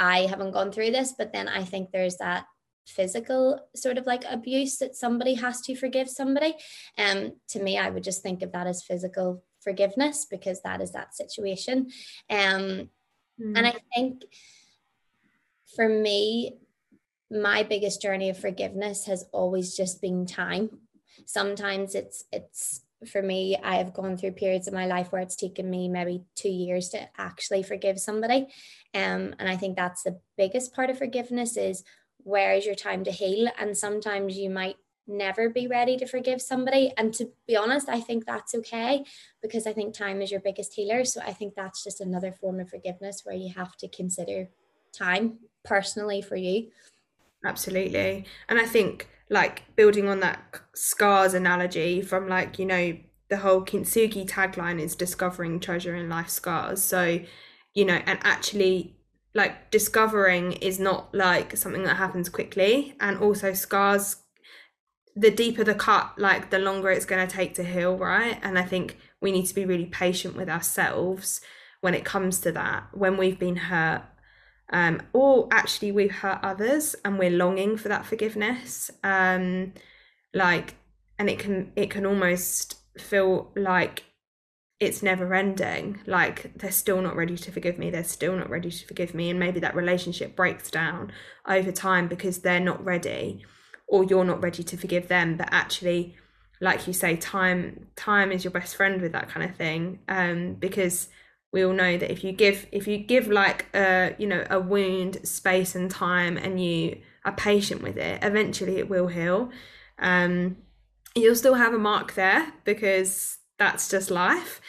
I 0.00 0.20
haven't 0.22 0.52
gone 0.52 0.72
through 0.72 0.92
this, 0.92 1.12
but 1.16 1.32
then 1.32 1.46
I 1.46 1.62
think 1.62 1.90
there's 1.92 2.16
that 2.16 2.46
physical 2.86 3.60
sort 3.76 3.98
of 3.98 4.06
like 4.06 4.24
abuse 4.28 4.78
that 4.78 4.96
somebody 4.96 5.34
has 5.34 5.60
to 5.60 5.76
forgive 5.76 6.08
somebody. 6.08 6.54
Um, 6.96 7.34
to 7.50 7.62
me, 7.62 7.78
I 7.78 7.90
would 7.90 8.02
just 8.02 8.22
think 8.22 8.42
of 8.42 8.52
that 8.52 8.66
as 8.66 8.82
physical 8.82 9.44
forgiveness 9.60 10.26
because 10.28 10.62
that 10.62 10.80
is 10.80 10.92
that 10.92 11.14
situation. 11.14 11.90
Um, 12.30 12.88
mm. 13.38 13.54
and 13.54 13.66
I 13.66 13.74
think 13.94 14.22
for 15.76 15.86
me, 15.86 16.56
my 17.30 17.62
biggest 17.62 18.00
journey 18.00 18.30
of 18.30 18.38
forgiveness 18.38 19.04
has 19.04 19.26
always 19.32 19.76
just 19.76 20.00
been 20.00 20.24
time. 20.24 20.70
Sometimes 21.26 21.94
it's 21.94 22.24
it's 22.32 22.80
for 23.06 23.22
me, 23.22 23.56
I 23.62 23.76
have 23.76 23.94
gone 23.94 24.16
through 24.16 24.32
periods 24.32 24.68
of 24.68 24.74
my 24.74 24.86
life 24.86 25.10
where 25.10 25.22
it's 25.22 25.36
taken 25.36 25.70
me 25.70 25.88
maybe 25.88 26.22
two 26.34 26.50
years 26.50 26.90
to 26.90 27.08
actually 27.18 27.62
forgive 27.62 27.98
somebody. 27.98 28.48
Um, 28.94 29.34
and 29.38 29.48
I 29.48 29.56
think 29.56 29.76
that's 29.76 30.02
the 30.02 30.20
biggest 30.36 30.74
part 30.74 30.90
of 30.90 30.98
forgiveness 30.98 31.56
is 31.56 31.82
where 32.18 32.52
is 32.52 32.66
your 32.66 32.74
time 32.74 33.04
to 33.04 33.10
heal? 33.10 33.48
And 33.58 33.76
sometimes 33.76 34.36
you 34.36 34.50
might 34.50 34.76
never 35.06 35.48
be 35.48 35.66
ready 35.66 35.96
to 35.96 36.06
forgive 36.06 36.40
somebody. 36.40 36.92
And 36.96 37.12
to 37.14 37.30
be 37.46 37.56
honest, 37.56 37.88
I 37.88 38.00
think 38.00 38.26
that's 38.26 38.54
okay 38.54 39.04
because 39.42 39.66
I 39.66 39.72
think 39.72 39.94
time 39.94 40.20
is 40.20 40.30
your 40.30 40.40
biggest 40.40 40.74
healer. 40.74 41.04
So 41.04 41.20
I 41.20 41.32
think 41.32 41.54
that's 41.54 41.82
just 41.82 42.00
another 42.00 42.32
form 42.32 42.60
of 42.60 42.68
forgiveness 42.68 43.22
where 43.24 43.34
you 43.34 43.52
have 43.54 43.76
to 43.78 43.88
consider 43.88 44.50
time 44.92 45.38
personally 45.64 46.20
for 46.22 46.36
you. 46.36 46.68
Absolutely. 47.44 48.26
And 48.48 48.58
I 48.60 48.66
think 48.66 49.08
like 49.30 49.62
building 49.76 50.08
on 50.08 50.20
that 50.20 50.60
scars 50.74 51.32
analogy 51.32 52.02
from 52.02 52.28
like 52.28 52.58
you 52.58 52.66
know 52.66 52.96
the 53.28 53.38
whole 53.38 53.64
kintsugi 53.64 54.28
tagline 54.28 54.80
is 54.80 54.94
discovering 54.94 55.58
treasure 55.58 55.94
in 55.94 56.08
life 56.08 56.28
scars 56.28 56.82
so 56.82 57.20
you 57.74 57.84
know 57.84 58.00
and 58.06 58.18
actually 58.22 58.96
like 59.32 59.70
discovering 59.70 60.52
is 60.54 60.80
not 60.80 61.14
like 61.14 61.56
something 61.56 61.84
that 61.84 61.96
happens 61.96 62.28
quickly 62.28 62.96
and 63.00 63.16
also 63.18 63.52
scars 63.52 64.16
the 65.16 65.30
deeper 65.30 65.64
the 65.64 65.74
cut, 65.74 66.18
like 66.18 66.50
the 66.50 66.58
longer 66.58 66.90
it's 66.90 67.04
going 67.04 67.26
to 67.26 67.36
take 67.36 67.54
to 67.54 67.64
heal, 67.64 67.96
right? 67.96 68.38
And 68.42 68.58
I 68.58 68.62
think 68.62 68.96
we 69.20 69.32
need 69.32 69.46
to 69.46 69.54
be 69.54 69.64
really 69.64 69.86
patient 69.86 70.36
with 70.36 70.48
ourselves 70.48 71.40
when 71.80 71.94
it 71.94 72.04
comes 72.04 72.40
to 72.40 72.52
that. 72.52 72.88
When 72.92 73.16
we've 73.16 73.38
been 73.38 73.56
hurt, 73.56 74.02
um, 74.70 75.02
or 75.12 75.48
actually 75.50 75.92
we've 75.92 76.12
hurt 76.12 76.40
others 76.42 76.94
and 77.04 77.18
we're 77.18 77.30
longing 77.30 77.76
for 77.76 77.88
that 77.88 78.06
forgiveness. 78.06 78.90
Um, 79.02 79.74
like, 80.32 80.76
and 81.18 81.28
it 81.28 81.38
can 81.38 81.72
it 81.76 81.90
can 81.90 82.06
almost 82.06 82.76
feel 82.98 83.50
like 83.56 84.04
it's 84.78 85.02
never 85.02 85.34
ending. 85.34 86.00
Like 86.06 86.52
they're 86.56 86.70
still 86.70 87.02
not 87.02 87.16
ready 87.16 87.36
to 87.36 87.52
forgive 87.52 87.78
me. 87.78 87.90
They're 87.90 88.04
still 88.04 88.36
not 88.36 88.48
ready 88.48 88.70
to 88.70 88.86
forgive 88.86 89.14
me, 89.14 89.28
and 89.28 89.38
maybe 89.38 89.60
that 89.60 89.74
relationship 89.74 90.36
breaks 90.36 90.70
down 90.70 91.12
over 91.46 91.72
time 91.72 92.08
because 92.08 92.38
they're 92.38 92.60
not 92.60 92.84
ready 92.84 93.44
or 93.90 94.04
you're 94.04 94.24
not 94.24 94.42
ready 94.42 94.62
to 94.62 94.76
forgive 94.76 95.08
them 95.08 95.36
but 95.36 95.48
actually 95.50 96.16
like 96.60 96.86
you 96.86 96.92
say 96.92 97.16
time 97.16 97.86
time 97.96 98.32
is 98.32 98.44
your 98.44 98.50
best 98.50 98.76
friend 98.76 99.02
with 99.02 99.12
that 99.12 99.28
kind 99.28 99.48
of 99.48 99.54
thing 99.56 99.98
um, 100.08 100.54
because 100.54 101.08
we 101.52 101.64
all 101.64 101.72
know 101.72 101.96
that 101.96 102.10
if 102.10 102.22
you 102.22 102.32
give 102.32 102.66
if 102.70 102.86
you 102.86 102.98
give 102.98 103.28
like 103.28 103.66
a 103.74 104.14
you 104.18 104.26
know 104.26 104.44
a 104.50 104.60
wound 104.60 105.26
space 105.26 105.74
and 105.74 105.90
time 105.90 106.36
and 106.36 106.62
you 106.62 107.00
are 107.24 107.32
patient 107.32 107.82
with 107.82 107.96
it 107.96 108.22
eventually 108.22 108.78
it 108.78 108.88
will 108.88 109.08
heal. 109.08 109.50
Um, 109.98 110.56
you'll 111.14 111.34
still 111.34 111.54
have 111.54 111.74
a 111.74 111.78
mark 111.78 112.14
there 112.14 112.52
because 112.64 113.38
that's 113.58 113.88
just 113.88 114.10
life. 114.10 114.60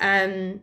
Um, 0.00 0.60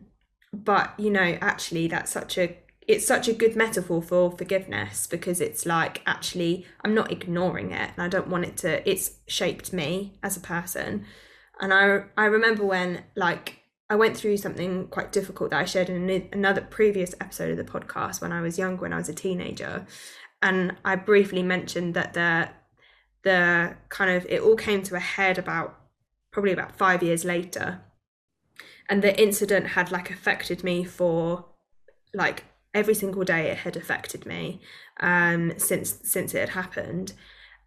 but 0.52 0.94
you 0.98 1.10
know 1.10 1.38
actually 1.40 1.86
that's 1.88 2.10
such 2.10 2.38
a 2.38 2.56
it's 2.88 3.06
such 3.06 3.26
a 3.28 3.32
good 3.32 3.56
metaphor 3.56 4.00
for 4.00 4.30
forgiveness 4.30 5.06
because 5.06 5.40
it's 5.40 5.66
like 5.66 6.00
actually 6.06 6.64
I'm 6.84 6.94
not 6.94 7.10
ignoring 7.10 7.72
it 7.72 7.90
and 7.96 8.02
I 8.02 8.08
don't 8.08 8.28
want 8.28 8.44
it 8.44 8.56
to 8.58 8.88
it's 8.88 9.18
shaped 9.26 9.72
me 9.72 10.18
as 10.22 10.36
a 10.36 10.40
person. 10.40 11.04
And 11.60 11.74
I 11.74 12.04
I 12.16 12.26
remember 12.26 12.64
when 12.64 13.04
like 13.14 13.60
I 13.88 13.94
went 13.94 14.16
through 14.16 14.36
something 14.38 14.88
quite 14.88 15.12
difficult 15.12 15.50
that 15.50 15.60
I 15.60 15.64
shared 15.64 15.88
in 15.88 16.28
another 16.32 16.60
previous 16.60 17.14
episode 17.20 17.50
of 17.50 17.56
the 17.56 17.64
podcast 17.72 18.20
when 18.20 18.32
I 18.32 18.40
was 18.40 18.58
younger 18.58 18.82
when 18.82 18.92
I 18.92 18.98
was 18.98 19.08
a 19.08 19.14
teenager. 19.14 19.86
And 20.42 20.76
I 20.84 20.96
briefly 20.96 21.42
mentioned 21.42 21.94
that 21.94 22.14
the 22.14 22.50
the 23.22 23.76
kind 23.88 24.10
of 24.10 24.26
it 24.28 24.40
all 24.40 24.56
came 24.56 24.82
to 24.84 24.94
a 24.94 25.00
head 25.00 25.38
about 25.38 25.80
probably 26.30 26.52
about 26.52 26.76
5 26.76 27.02
years 27.02 27.24
later. 27.24 27.80
And 28.88 29.02
the 29.02 29.20
incident 29.20 29.68
had 29.68 29.90
like 29.90 30.10
affected 30.10 30.62
me 30.62 30.84
for 30.84 31.46
like 32.14 32.44
every 32.74 32.94
single 32.94 33.24
day 33.24 33.50
it 33.50 33.58
had 33.58 33.76
affected 33.76 34.26
me 34.26 34.60
um, 35.00 35.52
since 35.58 35.98
since 36.02 36.34
it 36.34 36.40
had 36.40 36.48
happened. 36.50 37.12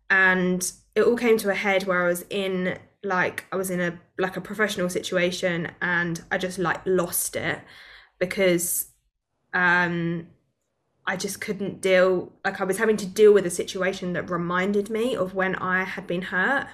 And 0.10 0.70
it 0.96 1.04
all 1.04 1.18
came 1.18 1.38
to 1.38 1.50
a 1.50 1.56
head 1.56 1.84
where 1.84 2.04
i 2.04 2.08
was 2.08 2.26
in 2.30 2.78
like 3.04 3.46
i 3.52 3.56
was 3.56 3.70
in 3.70 3.80
a 3.80 4.00
like 4.18 4.36
a 4.36 4.42
professional 4.42 4.90
situation 4.90 5.72
and 5.82 6.22
i 6.32 6.38
just 6.38 6.60
like 6.60 6.82
lost 6.86 7.36
it 7.36 7.60
because 8.20 8.90
um 9.54 10.28
i 11.08 11.16
just 11.16 11.40
couldn't 11.40 11.82
deal 11.82 12.32
like 12.44 12.60
i 12.60 12.64
was 12.64 12.78
having 12.78 12.98
to 12.98 13.06
deal 13.06 13.34
with 13.34 13.46
a 13.46 13.50
situation 13.50 14.14
that 14.14 14.30
reminded 14.30 14.90
me 14.90 15.16
of 15.16 15.34
when 15.34 15.56
i 15.56 15.84
had 15.84 16.06
been 16.06 16.24
hurt 16.24 16.68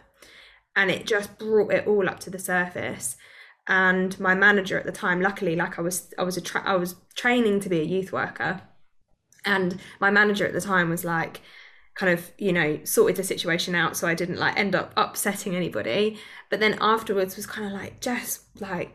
and 0.75 0.91
it 0.91 1.05
just 1.05 1.37
brought 1.37 1.71
it 1.71 1.87
all 1.87 2.09
up 2.09 2.19
to 2.21 2.29
the 2.29 2.39
surface. 2.39 3.17
And 3.67 4.19
my 4.19 4.35
manager 4.35 4.77
at 4.77 4.85
the 4.85 4.91
time 4.91 5.21
luckily 5.21 5.55
like 5.55 5.79
i 5.79 5.81
was 5.81 6.13
i 6.19 6.23
was 6.23 6.37
a 6.37 6.41
tra- 6.41 6.69
i 6.69 6.75
was 6.75 6.93
training 7.15 7.59
to 7.61 7.69
be 7.69 7.79
a 7.79 7.83
youth 7.83 8.11
worker 8.11 8.61
and 9.43 9.79
my 9.99 10.11
manager 10.11 10.45
at 10.45 10.53
the 10.53 10.61
time 10.61 10.91
was 10.91 11.03
like 11.03 11.41
kind 11.95 12.11
of 12.11 12.31
you 12.37 12.51
know 12.51 12.79
sorted 12.83 13.15
the 13.15 13.23
situation 13.23 13.73
out 13.73 13.95
so 13.95 14.05
i 14.05 14.13
didn't 14.13 14.37
like 14.37 14.57
end 14.57 14.75
up 14.75 14.93
upsetting 14.97 15.55
anybody. 15.55 16.17
But 16.49 16.59
then 16.59 16.77
afterwards 16.79 17.35
was 17.35 17.47
kind 17.47 17.67
of 17.67 17.73
like 17.73 18.01
jess 18.01 18.45
like 18.59 18.93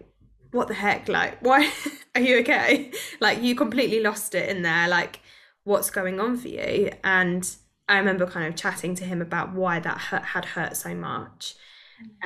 what 0.52 0.69
the 0.69 0.75
heck? 0.75 1.09
Like 1.09 1.38
why 1.40 1.71
are 2.14 2.21
you 2.21 2.38
okay? 2.40 2.92
Like 3.21 3.42
you 3.42 3.54
completely 3.54 4.00
lost 4.00 4.35
it 4.35 4.49
in 4.49 4.62
there. 4.62 4.88
Like 4.88 5.21
what's 5.64 5.90
going 5.90 6.21
on 6.21 6.37
for 6.37 6.49
you? 6.49 6.90
And 7.04 7.49
i 7.88 7.99
remember 7.99 8.26
kind 8.26 8.47
of 8.47 8.54
chatting 8.54 8.95
to 8.97 9.04
him 9.04 9.21
about 9.21 9.52
why 9.52 9.80
that 9.80 9.99
hurt, 9.99 10.23
had 10.23 10.45
hurt 10.45 10.76
so 10.76 10.95
much. 10.95 11.54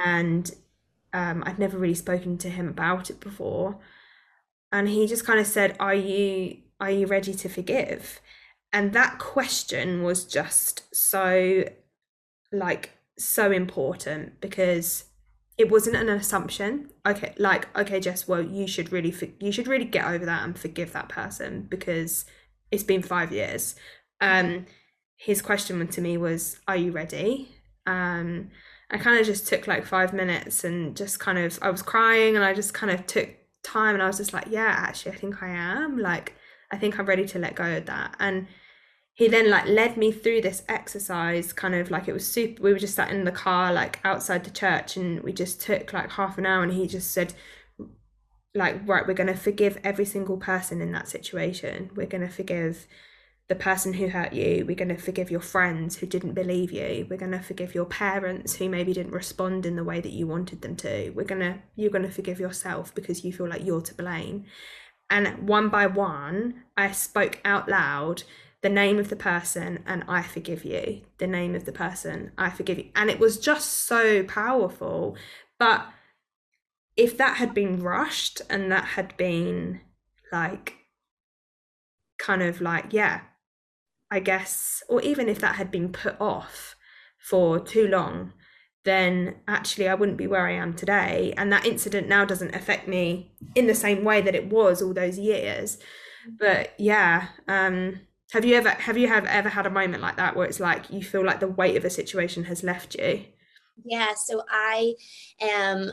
And 0.05 0.51
um, 1.13 1.43
I'd 1.47 1.59
never 1.59 1.79
really 1.79 1.95
spoken 1.95 2.37
to 2.39 2.51
him 2.51 2.69
about 2.69 3.09
it 3.09 3.21
before, 3.21 3.79
and 4.73 4.89
he 4.89 5.07
just 5.07 5.25
kind 5.25 5.39
of 5.39 5.47
said, 5.47 5.77
"Are 5.79 5.95
you 5.95 6.59
are 6.81 6.91
you 6.91 7.07
ready 7.07 7.33
to 7.35 7.49
forgive?" 7.49 8.21
And 8.75 8.93
that 8.93 9.19
question 9.19 10.03
was 10.03 10.25
just 10.25 10.95
so 10.95 11.65
like 12.53 12.91
so 13.19 13.51
important 13.51 14.41
because 14.41 15.05
it 15.57 15.71
wasn't 15.71 15.95
an 15.95 16.09
assumption 16.09 16.91
okay 17.07 17.33
like 17.39 17.69
okay 17.77 18.01
jess 18.01 18.27
well 18.27 18.43
you 18.43 18.67
should 18.67 18.91
really 18.93 19.15
you 19.41 19.53
should 19.53 19.69
really 19.69 19.85
get 19.85 20.05
over 20.05 20.25
that 20.25 20.43
and 20.45 20.59
forgive 20.59 20.93
that 20.93 21.09
person 21.09 21.67
because 21.69 22.25
it's 22.73 22.83
been 22.83 23.03
five 23.03 23.33
years 23.33 23.77
um 24.21 24.67
his 25.17 25.41
question 25.41 25.87
to 25.87 26.01
me 26.01 26.17
was 26.17 26.59
are 26.67 26.77
you 26.77 26.91
ready 26.91 27.49
um 27.87 28.51
I 28.91 28.99
kind 28.99 29.19
of 29.19 29.27
just 29.27 29.49
took 29.49 29.67
like 29.67 29.85
five 29.85 30.13
minutes 30.13 30.63
and 30.63 30.97
just 30.97 31.19
kind 31.19 31.39
of, 31.39 31.59
I 31.63 31.71
was 31.71 31.83
crying 31.83 32.37
and 32.37 32.45
I 32.45 32.55
just 32.55 32.75
kind 32.75 32.93
of 32.93 33.07
took 33.07 33.29
time 33.63 33.95
and 33.95 34.03
I 34.03 34.07
was 34.07 34.19
just 34.19 34.33
like, 34.33 34.47
yeah, 34.51 34.73
actually, 34.79 35.13
I 35.13 35.17
think 35.17 35.43
I 35.43 35.49
am. 35.49 35.99
Like, 35.99 36.35
I 36.71 36.77
think 36.77 36.99
I'm 36.99 37.07
ready 37.07 37.27
to 37.27 37.39
let 37.39 37.57
go 37.57 37.77
of 37.77 37.87
that. 37.87 38.15
And 38.21 38.47
he 39.15 39.29
then 39.29 39.49
like 39.49 39.67
led 39.67 39.97
me 39.97 40.11
through 40.11 40.41
this 40.41 40.65
exercise, 40.69 41.53
kind 41.53 41.75
of 41.75 41.91
like 41.91 42.09
it 42.09 42.13
was 42.13 42.27
super. 42.27 42.61
We 42.61 42.73
were 42.73 42.79
just 42.81 42.97
sat 42.97 43.11
in 43.13 43.25
the 43.25 43.33
car, 43.33 43.73
like 43.73 44.01
outside 44.05 44.43
the 44.43 44.51
church, 44.51 44.97
and 44.97 45.23
we 45.23 45.33
just 45.33 45.61
took 45.61 45.93
like 45.93 46.11
half 46.11 46.37
an 46.37 46.47
hour. 46.47 46.65
And 46.65 46.73
he 46.73 46.89
just 46.89 47.13
said, 47.13 47.33
like, 48.57 48.87
right, 48.87 49.07
we're 49.07 49.15
going 49.15 49.29
to 49.29 49.35
forgive 49.35 49.79
every 49.85 50.05
single 50.05 50.37
person 50.37 50.81
in 50.81 50.91
that 50.93 51.09
situation. 51.09 51.91
We're 51.95 52.09
going 52.09 52.27
to 52.27 52.33
forgive 52.33 52.89
the 53.49 53.55
person 53.55 53.93
who 53.93 54.09
hurt 54.09 54.33
you. 54.33 54.65
We're 54.67 54.75
going 54.75 54.89
to 54.89 54.97
forgive 54.97 55.31
your 55.31 55.41
friends 55.41 55.97
who 55.97 56.07
didn't 56.07 56.33
believe 56.33 56.73
you. 56.73 57.07
We're 57.09 57.19
going 57.19 57.33
to 57.33 57.41
forgive 57.41 57.73
your 57.73 57.85
parents 57.85 58.57
who 58.57 58.69
maybe 58.69 58.93
didn't 58.93 59.13
respond 59.13 59.65
in 59.65 59.77
the 59.77 59.85
way 59.85 60.01
that 60.01 60.13
you 60.13 60.27
wanted 60.27 60.63
them 60.63 60.75
to. 60.77 61.11
We're 61.11 61.25
going 61.25 61.41
to 61.41 61.59
you're 61.77 61.91
going 61.91 62.07
to 62.07 62.11
forgive 62.11 62.41
yourself 62.41 62.93
because 62.95 63.25
you 63.25 63.33
feel 63.33 63.49
like 63.49 63.65
you're 63.65 63.83
to 63.83 63.95
blame. 63.95 64.47
And 65.11 65.47
one 65.47 65.69
by 65.69 65.87
one, 65.87 66.65
I 66.77 66.91
spoke 66.93 67.41
out 67.45 67.69
loud 67.69 68.25
the 68.65 68.71
name 68.71 68.99
of 68.99 69.11
the 69.11 69.17
person 69.17 69.85
and 69.87 70.03
I 70.09 70.23
forgive 70.23 70.65
you. 70.65 71.03
The 71.19 71.27
name 71.27 71.55
of 71.55 71.67
the 71.67 71.71
person, 71.71 72.33
I 72.39 72.49
forgive 72.49 72.79
you. 72.79 72.89
And 72.97 73.11
it 73.11 73.21
was 73.21 73.39
just 73.39 73.71
so 73.71 74.23
powerful. 74.25 75.19
But 75.59 75.87
if 76.97 77.19
that 77.19 77.37
had 77.37 77.53
been 77.53 77.83
rushed 77.83 78.41
and 78.49 78.73
that 78.73 78.87
had 78.87 79.19
been 79.19 79.83
like 80.33 80.79
kind 82.19 82.43
of 82.43 82.63
like, 82.63 82.87
yeah, 82.95 83.21
I 84.11 84.21
guess, 84.21 84.83
or 84.89 85.03
even 85.03 85.29
if 85.29 85.41
that 85.41 85.57
had 85.57 85.71
been 85.71 85.93
put 85.93 86.19
off 86.19 86.75
for 87.19 87.61
too 87.61 87.87
long, 87.87 88.33
then 88.87 89.35
actually 89.47 89.91
I 89.91 89.95
wouldn't 89.95 90.17
be 90.17 90.27
where 90.27 90.47
I 90.47 90.53
am 90.53 90.73
today. 90.73 91.35
And 91.37 91.53
that 91.53 91.67
incident 91.67 92.09
now 92.09 92.25
doesn't 92.25 92.55
affect 92.55 92.89
me 92.89 93.35
in 93.55 93.67
the 93.67 93.75
same 93.75 94.05
way 94.05 94.23
that 94.23 94.35
it 94.35 94.49
was 94.49 94.81
all 94.81 94.95
those 94.95 95.19
years. 95.19 95.77
But 96.39 96.73
yeah, 96.79 97.29
um, 97.47 98.01
have 98.33 98.45
you 98.45 98.57
ever 98.57 98.71
have 98.71 98.97
you 98.97 99.09
have 99.09 99.27
ever 99.27 99.49
had 99.49 99.67
a 99.67 99.71
moment 99.71 100.03
like 100.03 100.17
that 100.17 100.35
where 100.37 100.47
it's 100.47 100.61
like 100.61 100.91
you 100.91 101.03
feel 101.03 101.25
like 101.25 101.41
the 101.41 101.49
weight 101.49 101.77
of 101.77 101.85
a 101.85 101.91
situation 101.91 102.45
has 102.45 102.63
left 102.63 102.95
you? 102.97 103.25
Yeah, 103.85 104.15
so 104.15 104.43
I 104.49 104.95
um 105.55 105.93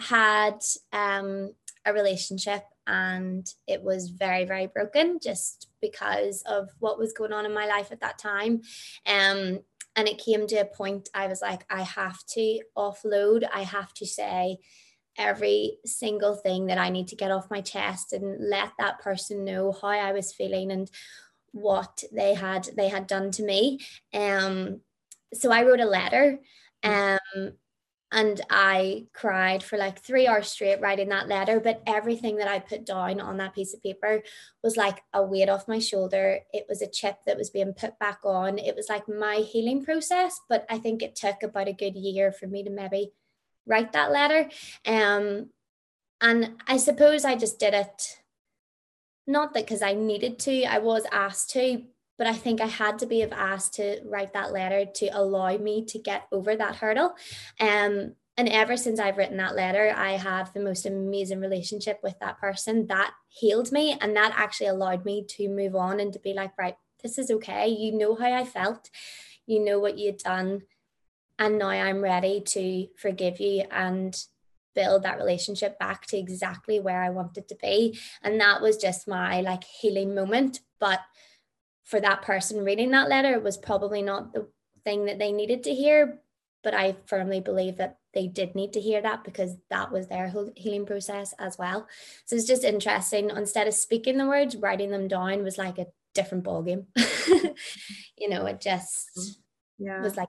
had 0.00 0.58
um 0.92 1.52
a 1.84 1.92
relationship 1.92 2.62
and 2.86 3.46
it 3.66 3.82
was 3.82 4.08
very 4.08 4.44
very 4.44 4.66
broken 4.66 5.18
just 5.22 5.68
because 5.80 6.42
of 6.46 6.68
what 6.80 6.98
was 6.98 7.12
going 7.12 7.32
on 7.32 7.46
in 7.46 7.54
my 7.54 7.66
life 7.66 7.92
at 7.92 8.00
that 8.00 8.18
time 8.18 8.60
um 9.06 9.60
and 9.94 10.08
it 10.08 10.18
came 10.18 10.46
to 10.46 10.56
a 10.56 10.64
point 10.64 11.08
i 11.14 11.26
was 11.26 11.40
like 11.40 11.64
i 11.70 11.82
have 11.82 12.18
to 12.26 12.60
offload 12.76 13.48
i 13.54 13.62
have 13.62 13.92
to 13.94 14.04
say 14.06 14.56
every 15.16 15.78
single 15.84 16.34
thing 16.34 16.66
that 16.66 16.78
i 16.78 16.88
need 16.88 17.06
to 17.06 17.16
get 17.16 17.30
off 17.30 17.50
my 17.50 17.60
chest 17.60 18.12
and 18.12 18.48
let 18.48 18.72
that 18.78 18.98
person 19.00 19.44
know 19.44 19.72
how 19.80 19.88
i 19.88 20.12
was 20.12 20.32
feeling 20.32 20.72
and 20.72 20.90
what 21.52 22.02
they 22.12 22.34
had 22.34 22.68
they 22.76 22.88
had 22.88 23.06
done 23.06 23.30
to 23.30 23.42
me 23.42 23.78
um 24.14 24.80
so 25.32 25.50
i 25.50 25.62
wrote 25.62 25.80
a 25.80 25.84
letter 25.84 26.38
mm. 26.84 27.18
um 27.36 27.52
and 28.12 28.42
I 28.50 29.06
cried 29.14 29.62
for 29.62 29.78
like 29.78 29.98
three 29.98 30.28
hours 30.28 30.48
straight 30.48 30.82
writing 30.82 31.08
that 31.08 31.28
letter. 31.28 31.58
But 31.58 31.82
everything 31.86 32.36
that 32.36 32.46
I 32.46 32.58
put 32.58 32.84
down 32.84 33.20
on 33.20 33.38
that 33.38 33.54
piece 33.54 33.72
of 33.72 33.82
paper 33.82 34.22
was 34.62 34.76
like 34.76 35.02
a 35.14 35.22
weight 35.22 35.48
off 35.48 35.66
my 35.66 35.78
shoulder. 35.78 36.40
It 36.52 36.66
was 36.68 36.82
a 36.82 36.86
chip 36.86 37.16
that 37.24 37.38
was 37.38 37.48
being 37.48 37.72
put 37.72 37.98
back 37.98 38.18
on. 38.22 38.58
It 38.58 38.76
was 38.76 38.90
like 38.90 39.08
my 39.08 39.36
healing 39.36 39.82
process. 39.82 40.38
But 40.46 40.66
I 40.68 40.76
think 40.76 41.02
it 41.02 41.16
took 41.16 41.42
about 41.42 41.68
a 41.68 41.72
good 41.72 41.96
year 41.96 42.32
for 42.32 42.46
me 42.46 42.62
to 42.62 42.70
maybe 42.70 43.12
write 43.66 43.92
that 43.92 44.12
letter. 44.12 44.50
Um, 44.86 45.48
and 46.20 46.56
I 46.68 46.76
suppose 46.76 47.24
I 47.24 47.34
just 47.34 47.58
did 47.58 47.72
it 47.72 48.21
not 49.32 49.54
that 49.54 49.64
because 49.64 49.82
I 49.82 49.94
needed 49.94 50.38
to, 50.40 50.64
I 50.64 50.78
was 50.78 51.04
asked 51.10 51.50
to, 51.50 51.82
but 52.18 52.26
I 52.26 52.34
think 52.34 52.60
I 52.60 52.66
had 52.66 52.98
to 53.00 53.06
be 53.06 53.22
asked 53.24 53.74
to 53.74 54.00
write 54.04 54.34
that 54.34 54.52
letter 54.52 54.84
to 54.84 55.06
allow 55.08 55.56
me 55.56 55.84
to 55.86 55.98
get 55.98 56.28
over 56.30 56.54
that 56.54 56.76
hurdle. 56.76 57.14
Um, 57.58 58.14
and 58.36 58.48
ever 58.48 58.76
since 58.76 59.00
I've 59.00 59.16
written 59.18 59.38
that 59.38 59.56
letter, 59.56 59.92
I 59.94 60.12
have 60.12 60.52
the 60.52 60.60
most 60.60 60.86
amazing 60.86 61.40
relationship 61.40 62.00
with 62.02 62.18
that 62.20 62.38
person 62.38 62.86
that 62.86 63.12
healed 63.28 63.72
me. 63.72 63.96
And 64.00 64.16
that 64.16 64.34
actually 64.36 64.68
allowed 64.68 65.04
me 65.04 65.24
to 65.30 65.48
move 65.48 65.74
on 65.74 66.00
and 66.00 66.12
to 66.12 66.18
be 66.18 66.32
like, 66.32 66.56
right, 66.56 66.76
this 67.02 67.18
is 67.18 67.30
okay. 67.30 67.68
You 67.68 67.92
know 67.92 68.14
how 68.14 68.32
I 68.32 68.44
felt, 68.44 68.88
you 69.46 69.62
know 69.62 69.78
what 69.80 69.98
you'd 69.98 70.18
done. 70.18 70.62
And 71.38 71.58
now 71.58 71.68
I'm 71.68 72.00
ready 72.02 72.40
to 72.40 72.86
forgive 72.96 73.40
you 73.40 73.64
and 73.70 74.16
build 74.74 75.02
that 75.02 75.18
relationship 75.18 75.78
back 75.78 76.06
to 76.06 76.16
exactly 76.16 76.80
where 76.80 77.02
I 77.02 77.10
wanted 77.10 77.48
to 77.48 77.56
be. 77.56 77.98
And 78.22 78.40
that 78.40 78.60
was 78.60 78.76
just 78.76 79.08
my 79.08 79.40
like 79.40 79.64
healing 79.64 80.14
moment. 80.14 80.60
But 80.78 81.00
for 81.84 82.00
that 82.00 82.22
person 82.22 82.64
reading 82.64 82.90
that 82.92 83.08
letter, 83.08 83.32
it 83.32 83.42
was 83.42 83.56
probably 83.56 84.02
not 84.02 84.32
the 84.32 84.48
thing 84.84 85.06
that 85.06 85.18
they 85.18 85.32
needed 85.32 85.64
to 85.64 85.74
hear. 85.74 86.20
But 86.62 86.74
I 86.74 86.96
firmly 87.06 87.40
believe 87.40 87.78
that 87.78 87.98
they 88.14 88.28
did 88.28 88.54
need 88.54 88.72
to 88.74 88.80
hear 88.80 89.00
that 89.02 89.24
because 89.24 89.56
that 89.70 89.90
was 89.90 90.08
their 90.08 90.32
healing 90.54 90.86
process 90.86 91.34
as 91.38 91.58
well. 91.58 91.88
So 92.24 92.36
it's 92.36 92.46
just 92.46 92.62
interesting. 92.62 93.30
Instead 93.30 93.66
of 93.66 93.74
speaking 93.74 94.18
the 94.18 94.28
words, 94.28 94.56
writing 94.56 94.90
them 94.90 95.08
down 95.08 95.42
was 95.42 95.58
like 95.58 95.78
a 95.78 95.86
different 96.14 96.44
ballgame. 96.44 96.86
you 98.16 98.28
know, 98.28 98.46
it 98.46 98.60
just 98.60 99.38
yeah. 99.78 100.02
was 100.02 100.16
like, 100.16 100.28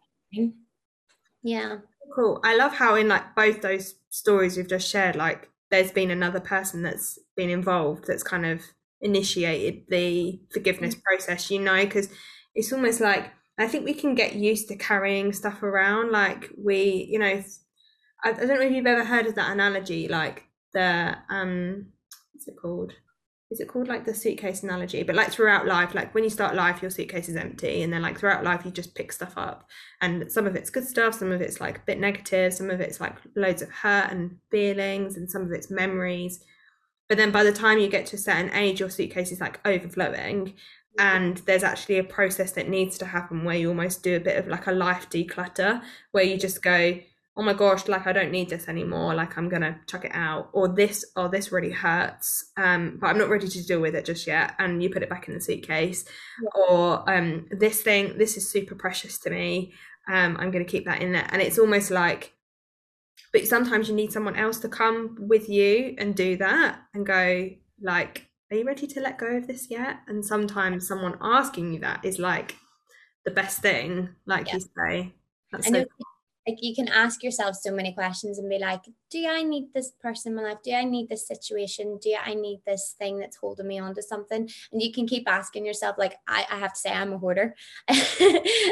yeah. 1.44 1.78
Cool. 2.16 2.40
I 2.44 2.56
love 2.56 2.74
how 2.74 2.96
in 2.96 3.08
like 3.08 3.36
both 3.36 3.62
those 3.62 3.96
stories 4.10 4.58
you've 4.58 4.68
just 4.68 4.90
shared, 4.90 5.16
like 5.16 5.50
there's 5.72 5.92
been 5.92 6.12
another 6.12 6.40
person 6.40 6.84
that's 6.84 7.18
been 7.36 7.50
involved 7.50 8.06
that's 8.08 8.24
kind 8.24 8.46
of 8.46 8.62
initiated 9.02 9.84
the 9.90 10.40
forgiveness 10.52 10.96
mm-hmm. 10.96 11.02
process, 11.02 11.52
you 11.52 11.60
know, 11.60 11.84
because 11.84 12.10
it's 12.56 12.72
almost 12.72 13.02
like 13.02 13.32
I 13.58 13.68
think 13.68 13.86
we 13.86 13.94
can 13.94 14.16
get 14.16 14.36
used 14.36 14.68
to 14.70 14.76
carrying 14.76 15.34
stuff 15.34 15.62
around. 15.62 16.12
Like 16.12 16.50
we, 16.58 17.08
you 17.10 17.20
know, 17.20 17.44
I, 18.24 18.30
I 18.30 18.34
don't 18.34 18.48
know 18.48 18.62
if 18.62 18.72
you've 18.72 18.86
ever 18.86 19.04
heard 19.04 19.28
of 19.28 19.36
that 19.36 19.52
analogy, 19.52 20.08
like 20.08 20.44
the 20.74 21.18
um, 21.30 21.88
what's 22.34 22.48
it 22.48 22.56
called? 22.60 22.94
Is 23.54 23.60
it 23.60 23.68
called 23.68 23.88
like 23.88 24.04
the 24.04 24.16
suitcase 24.16 24.64
analogy? 24.64 25.04
But 25.04 25.16
like 25.16 25.32
throughout 25.32 25.68
life, 25.68 25.94
like 25.94 26.16
when 26.16 26.24
you 26.24 26.32
start 26.32 26.56
life, 26.56 26.82
your 26.82 26.90
suitcase 26.90 27.30
is 27.30 27.36
empty, 27.36 27.84
and 27.84 27.94
then 27.94 28.02
like 28.02 28.18
throughout 28.18 28.44
life, 28.44 28.66
you 28.66 28.72
just 28.72 28.96
pick 28.96 29.12
stuff 29.12 29.34
up, 29.38 29.70
and 30.02 30.32
some 30.32 30.48
of 30.48 30.56
it's 30.56 30.72
good 30.72 30.88
stuff, 30.88 31.14
some 31.14 31.32
of 31.32 31.40
it's 31.40 31.62
like 31.62 31.78
a 31.78 31.82
bit 31.86 32.00
negative, 32.00 32.52
some 32.52 32.72
of 32.72 32.82
it's 32.82 33.00
like 33.00 33.16
loads 33.36 33.62
of 33.62 33.70
hurt 33.70 34.10
and 34.10 34.40
feelings, 34.50 35.18
and 35.18 35.30
some 35.30 35.44
of 35.44 35.52
it's 35.52 35.70
memories. 35.70 36.44
But 37.08 37.20
then 37.20 37.30
by 37.30 37.44
the 37.44 37.54
time 37.54 37.78
you 37.78 37.90
get 37.90 38.08
to 38.08 38.16
a 38.16 38.20
certain 38.20 38.52
age, 38.56 38.80
your 38.80 38.90
suitcase 38.90 39.32
is 39.32 39.40
like 39.40 39.60
overflowing, 39.68 40.56
and 40.98 41.38
there's 41.46 41.64
actually 41.64 42.00
a 42.00 42.04
process 42.04 42.54
that 42.54 42.70
needs 42.70 42.98
to 42.98 43.06
happen 43.06 43.44
where 43.44 43.56
you 43.56 43.70
almost 43.70 44.02
do 44.02 44.16
a 44.16 44.20
bit 44.20 44.38
of 44.38 44.48
like 44.48 44.66
a 44.66 44.72
life 44.72 45.12
declutter, 45.12 45.84
where 46.12 46.24
you 46.24 46.38
just 46.38 46.64
go 46.64 46.98
oh 47.36 47.42
my 47.42 47.54
gosh 47.54 47.88
like 47.88 48.06
i 48.06 48.14
don't 48.14 48.32
need 48.32 48.50
this 48.50 48.68
anymore 48.68 49.14
like 49.16 49.38
i'm 49.38 49.50
gonna 49.50 49.80
chuck 49.88 50.06
it 50.06 50.12
out 50.14 50.50
or 50.54 50.68
this 50.68 51.04
or 51.16 51.30
this 51.30 51.52
really 51.52 51.72
hurts 51.72 52.52
um 52.58 52.98
but 53.02 53.08
i'm 53.08 53.18
not 53.18 53.30
ready 53.30 53.48
to 53.48 53.66
deal 53.66 53.82
with 53.82 53.96
it 53.96 54.06
just 54.06 54.28
yet 54.28 54.54
and 54.60 54.84
you 54.84 54.90
put 54.90 55.02
it 55.02 55.10
back 55.10 55.28
in 55.28 55.34
the 55.34 55.42
suitcase 55.42 56.06
yeah. 56.42 56.50
or 56.62 57.10
um 57.12 57.48
this 57.50 57.82
thing 57.82 58.18
this 58.18 58.38
is 58.38 58.50
super 58.50 58.76
precious 58.76 59.18
to 59.18 59.30
me 59.30 59.74
um 60.08 60.38
i'm 60.40 60.52
gonna 60.52 60.64
keep 60.64 60.86
that 60.86 61.02
in 61.02 61.12
there 61.12 61.28
and 61.32 61.42
it's 61.42 61.58
almost 61.58 61.90
like 61.90 62.34
but 63.32 63.48
sometimes 63.48 63.90
you 63.90 63.96
need 63.96 64.12
someone 64.12 64.36
else 64.36 64.60
to 64.60 64.70
come 64.70 65.16
with 65.20 65.50
you 65.50 65.96
and 65.98 66.16
do 66.16 66.38
that 66.38 66.82
and 66.94 67.06
go 67.06 67.50
like 67.82 68.28
are 68.52 68.58
you 68.58 68.66
ready 68.66 68.86
to 68.86 69.00
let 69.00 69.18
go 69.18 69.38
of 69.38 69.48
this 69.48 69.72
yet 69.72 69.98
and 70.08 70.24
sometimes 70.24 70.88
someone 70.88 71.18
asking 71.20 71.74
you 71.74 71.80
that 71.80 72.06
is 72.06 72.20
like 72.20 72.56
the 73.26 73.32
best 73.32 73.60
thing 73.62 74.10
like 74.28 74.48
yeah. 74.50 74.56
you 74.56 74.62
say 74.78 75.14
that's 75.52 75.68
so 75.68 75.84
like 76.48 76.58
you 76.62 76.76
can 76.76 76.88
ask 76.88 77.24
yourself 77.24 77.56
so 77.56 77.72
many 77.72 77.94
questions 77.94 78.38
and 78.38 78.50
be 78.50 78.60
like 78.60 78.82
do 79.10 79.28
i 79.28 79.44
need 79.44 79.68
this 79.74 79.92
person 80.02 80.32
in 80.32 80.36
my 80.36 80.50
life? 80.50 80.58
Do 80.64 80.74
i 80.74 80.84
need 80.84 81.10
this 81.10 81.28
situation? 81.28 82.00
Do 82.02 82.16
i 82.24 82.34
need 82.34 82.62
this 82.66 82.96
thing 82.98 83.18
that's 83.18 83.38
holding 83.38 83.68
me 83.68 83.80
on 83.80 83.96
to 83.96 84.02
something? 84.02 84.50
And 84.72 84.82
you 84.82 84.92
can 84.92 85.08
keep 85.08 85.28
asking 85.28 85.66
yourself 85.66 85.98
like 85.98 86.16
i, 86.28 86.46
I 86.50 86.58
have 86.58 86.74
to 86.74 86.80
say 86.80 86.92
i'm 86.92 87.14
a 87.14 87.18
hoarder. 87.18 87.56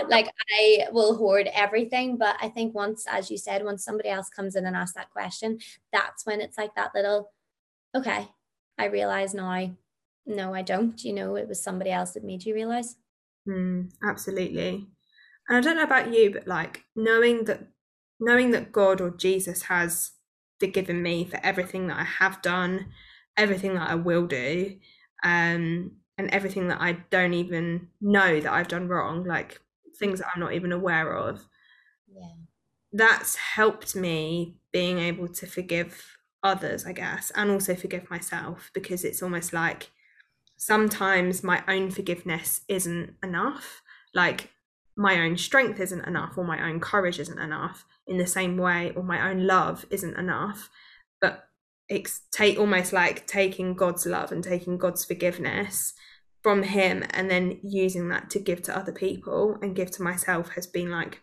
Like 0.09 0.27
i 0.59 0.87
will 0.91 1.15
hoard 1.15 1.49
everything 1.53 2.17
but 2.17 2.35
i 2.41 2.49
think 2.49 2.73
once 2.73 3.05
as 3.09 3.31
you 3.31 3.37
said 3.37 3.63
once 3.63 3.83
somebody 3.83 4.09
else 4.09 4.29
comes 4.29 4.55
in 4.55 4.65
and 4.65 4.75
asks 4.75 4.95
that 4.95 5.11
question 5.11 5.59
that's 5.93 6.25
when 6.25 6.41
it's 6.41 6.57
like 6.57 6.75
that 6.75 6.91
little 6.93 7.31
okay 7.95 8.27
i 8.77 8.85
realize 8.85 9.33
now 9.33 9.71
no 10.25 10.53
i 10.53 10.61
don't. 10.61 11.03
You 11.03 11.13
know 11.13 11.35
it 11.35 11.47
was 11.47 11.63
somebody 11.63 11.91
else 11.91 12.11
that 12.11 12.23
made 12.23 12.45
you 12.45 12.53
realize? 12.53 12.95
Mm, 13.47 13.91
absolutely 14.03 14.87
and 15.47 15.57
I 15.57 15.61
don't 15.61 15.77
know 15.77 15.83
about 15.83 16.13
you, 16.13 16.31
but 16.31 16.47
like 16.47 16.83
knowing 16.95 17.45
that 17.45 17.67
knowing 18.19 18.51
that 18.51 18.71
God 18.71 19.01
or 19.01 19.09
Jesus 19.09 19.63
has 19.63 20.11
forgiven 20.59 21.01
me 21.01 21.25
for 21.25 21.39
everything 21.43 21.87
that 21.87 21.99
I 21.99 22.03
have 22.03 22.41
done, 22.41 22.91
everything 23.35 23.73
that 23.73 23.89
I 23.89 23.95
will 23.95 24.27
do, 24.27 24.77
um, 25.23 25.91
and 26.17 26.29
everything 26.29 26.67
that 26.67 26.79
I 26.79 26.93
don't 27.09 27.33
even 27.33 27.87
know 27.99 28.39
that 28.39 28.51
I've 28.53 28.67
done 28.67 28.87
wrong, 28.87 29.23
like 29.23 29.59
things 29.97 30.19
that 30.19 30.27
I'm 30.33 30.39
not 30.39 30.53
even 30.53 30.71
aware 30.71 31.13
of. 31.17 31.45
Yeah. 32.13 32.33
That's 32.93 33.35
helped 33.35 33.95
me 33.95 34.57
being 34.71 34.99
able 34.99 35.27
to 35.29 35.47
forgive 35.47 36.17
others, 36.43 36.85
I 36.85 36.93
guess, 36.93 37.31
and 37.35 37.49
also 37.49 37.75
forgive 37.75 38.09
myself 38.09 38.69
because 38.73 39.03
it's 39.03 39.23
almost 39.23 39.53
like 39.53 39.91
sometimes 40.57 41.43
my 41.43 41.63
own 41.67 41.89
forgiveness 41.89 42.61
isn't 42.67 43.15
enough. 43.23 43.81
Like 44.13 44.49
my 45.01 45.19
own 45.21 45.35
strength 45.35 45.79
isn't 45.79 46.05
enough 46.05 46.37
or 46.37 46.43
my 46.43 46.69
own 46.69 46.79
courage 46.79 47.19
isn't 47.19 47.39
enough 47.39 47.85
in 48.07 48.17
the 48.17 48.27
same 48.27 48.57
way 48.57 48.91
or 48.95 49.03
my 49.03 49.29
own 49.29 49.47
love 49.47 49.85
isn't 49.89 50.17
enough. 50.17 50.69
But 51.19 51.47
it's 51.89 52.21
take 52.31 52.59
almost 52.59 52.93
like 52.93 53.25
taking 53.25 53.73
god's 53.73 54.05
love 54.05 54.31
and 54.31 54.43
taking 54.43 54.77
god's 54.77 55.03
forgiveness 55.03 55.93
from 56.41 56.63
him 56.63 57.03
and 57.11 57.29
then 57.29 57.59
using 57.63 58.09
that 58.09 58.29
to 58.31 58.39
give 58.39 58.61
to 58.63 58.77
other 58.77 58.91
people 58.91 59.57
and 59.61 59.75
give 59.75 59.91
to 59.91 60.03
myself 60.03 60.49
has 60.49 60.67
been 60.67 60.89
like 60.89 61.21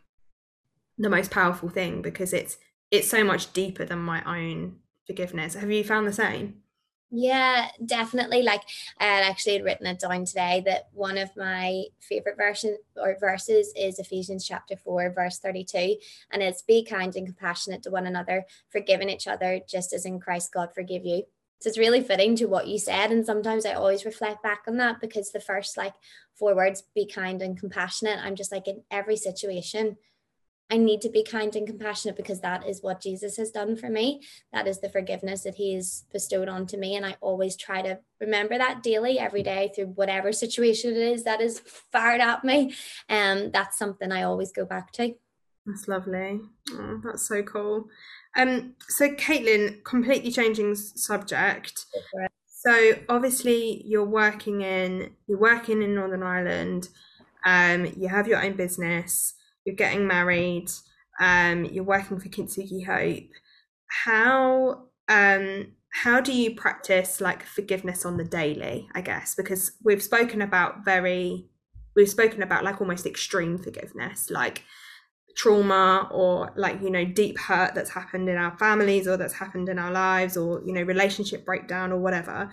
the 0.96 1.10
most 1.10 1.30
powerful 1.30 1.68
thing 1.68 2.02
because 2.02 2.32
it's 2.32 2.58
it's 2.90 3.08
so 3.08 3.22
much 3.22 3.52
deeper 3.52 3.84
than 3.84 3.98
my 3.98 4.22
own 4.24 4.76
forgiveness. 5.06 5.54
Have 5.54 5.70
you 5.70 5.84
found 5.84 6.06
the 6.06 6.12
same 6.12 6.62
yeah, 7.10 7.68
definitely. 7.84 8.42
Like 8.42 8.62
I 9.00 9.06
actually 9.06 9.54
had 9.54 9.64
written 9.64 9.86
it 9.86 9.98
down 9.98 10.26
today 10.26 10.62
that 10.66 10.88
one 10.92 11.16
of 11.16 11.34
my 11.36 11.84
favorite 12.00 12.36
versions 12.36 12.78
or 12.96 13.16
verses 13.18 13.72
is 13.74 13.98
Ephesians 13.98 14.46
chapter 14.46 14.76
4, 14.76 15.12
verse 15.14 15.38
32. 15.38 15.96
And 16.30 16.42
it's 16.42 16.62
be 16.62 16.84
kind 16.84 17.14
and 17.16 17.26
compassionate 17.26 17.82
to 17.84 17.90
one 17.90 18.06
another, 18.06 18.44
forgiving 18.68 19.08
each 19.08 19.26
other, 19.26 19.60
just 19.66 19.92
as 19.94 20.04
in 20.04 20.20
Christ 20.20 20.52
God 20.52 20.74
forgive 20.74 21.06
you. 21.06 21.24
So 21.60 21.68
it's 21.68 21.78
really 21.78 22.02
fitting 22.02 22.36
to 22.36 22.46
what 22.46 22.68
you 22.68 22.78
said. 22.78 23.10
And 23.10 23.24
sometimes 23.24 23.64
I 23.64 23.72
always 23.72 24.04
reflect 24.04 24.42
back 24.42 24.62
on 24.68 24.76
that 24.76 25.00
because 25.00 25.32
the 25.32 25.40
first 25.40 25.76
like 25.76 25.94
four 26.34 26.54
words, 26.54 26.84
be 26.94 27.06
kind 27.06 27.42
and 27.42 27.58
compassionate, 27.58 28.20
I'm 28.22 28.36
just 28.36 28.52
like 28.52 28.68
in 28.68 28.82
every 28.90 29.16
situation, 29.16 29.96
I 30.70 30.76
need 30.76 31.00
to 31.02 31.08
be 31.08 31.24
kind 31.24 31.54
and 31.56 31.66
compassionate 31.66 32.16
because 32.16 32.40
that 32.40 32.66
is 32.66 32.82
what 32.82 33.00
Jesus 33.00 33.38
has 33.38 33.50
done 33.50 33.74
for 33.74 33.88
me. 33.88 34.22
That 34.52 34.66
is 34.66 34.80
the 34.80 34.90
forgiveness 34.90 35.42
that 35.42 35.54
He's 35.54 36.04
bestowed 36.12 36.48
onto 36.48 36.76
me. 36.76 36.94
And 36.96 37.06
I 37.06 37.16
always 37.20 37.56
try 37.56 37.80
to 37.82 38.00
remember 38.20 38.58
that 38.58 38.82
daily, 38.82 39.18
every 39.18 39.42
day, 39.42 39.72
through 39.74 39.86
whatever 39.86 40.30
situation 40.32 40.90
it 40.90 40.98
is 40.98 41.24
that 41.24 41.40
is 41.40 41.60
fired 41.60 42.20
at 42.20 42.44
me. 42.44 42.74
And 43.08 43.46
um, 43.46 43.50
that's 43.50 43.78
something 43.78 44.12
I 44.12 44.24
always 44.24 44.52
go 44.52 44.66
back 44.66 44.92
to. 44.92 45.14
That's 45.64 45.88
lovely. 45.88 46.40
Oh, 46.72 47.00
that's 47.02 47.28
so 47.28 47.42
cool. 47.42 47.88
Um, 48.36 48.74
so 48.88 49.10
Caitlin, 49.10 49.82
completely 49.84 50.30
changing 50.30 50.74
subject. 50.74 51.86
So 52.46 52.94
obviously 53.08 53.82
you're 53.86 54.04
working 54.04 54.62
in 54.62 55.10
you're 55.26 55.38
working 55.38 55.82
in 55.82 55.94
Northern 55.94 56.22
Ireland. 56.22 56.88
Um, 57.44 57.86
you 57.96 58.08
have 58.08 58.28
your 58.28 58.42
own 58.42 58.54
business 58.54 59.34
you're 59.68 59.76
getting 59.76 60.06
married, 60.06 60.70
um, 61.20 61.66
you're 61.66 61.84
working 61.84 62.18
for 62.18 62.30
Kintsugi 62.30 62.86
Hope. 62.86 63.28
How 64.06 64.84
um, 65.08 65.72
how 65.90 66.20
do 66.20 66.32
you 66.32 66.54
practice 66.54 67.20
like 67.20 67.42
forgiveness 67.42 68.06
on 68.06 68.16
the 68.16 68.24
daily? 68.24 68.88
I 68.94 69.02
guess 69.02 69.34
because 69.34 69.72
we've 69.84 70.02
spoken 70.02 70.40
about 70.40 70.86
very 70.86 71.50
we've 71.94 72.08
spoken 72.08 72.42
about 72.42 72.64
like 72.64 72.80
almost 72.80 73.04
extreme 73.04 73.58
forgiveness, 73.58 74.30
like 74.30 74.64
trauma 75.36 76.08
or 76.10 76.50
like 76.56 76.80
you 76.82 76.90
know 76.90 77.04
deep 77.04 77.38
hurt 77.38 77.74
that's 77.74 77.90
happened 77.90 78.30
in 78.30 78.38
our 78.38 78.56
families 78.56 79.06
or 79.06 79.18
that's 79.18 79.34
happened 79.34 79.68
in 79.68 79.78
our 79.78 79.92
lives 79.92 80.34
or 80.34 80.62
you 80.64 80.72
know 80.72 80.82
relationship 80.82 81.44
breakdown 81.44 81.92
or 81.92 81.98
whatever 81.98 82.50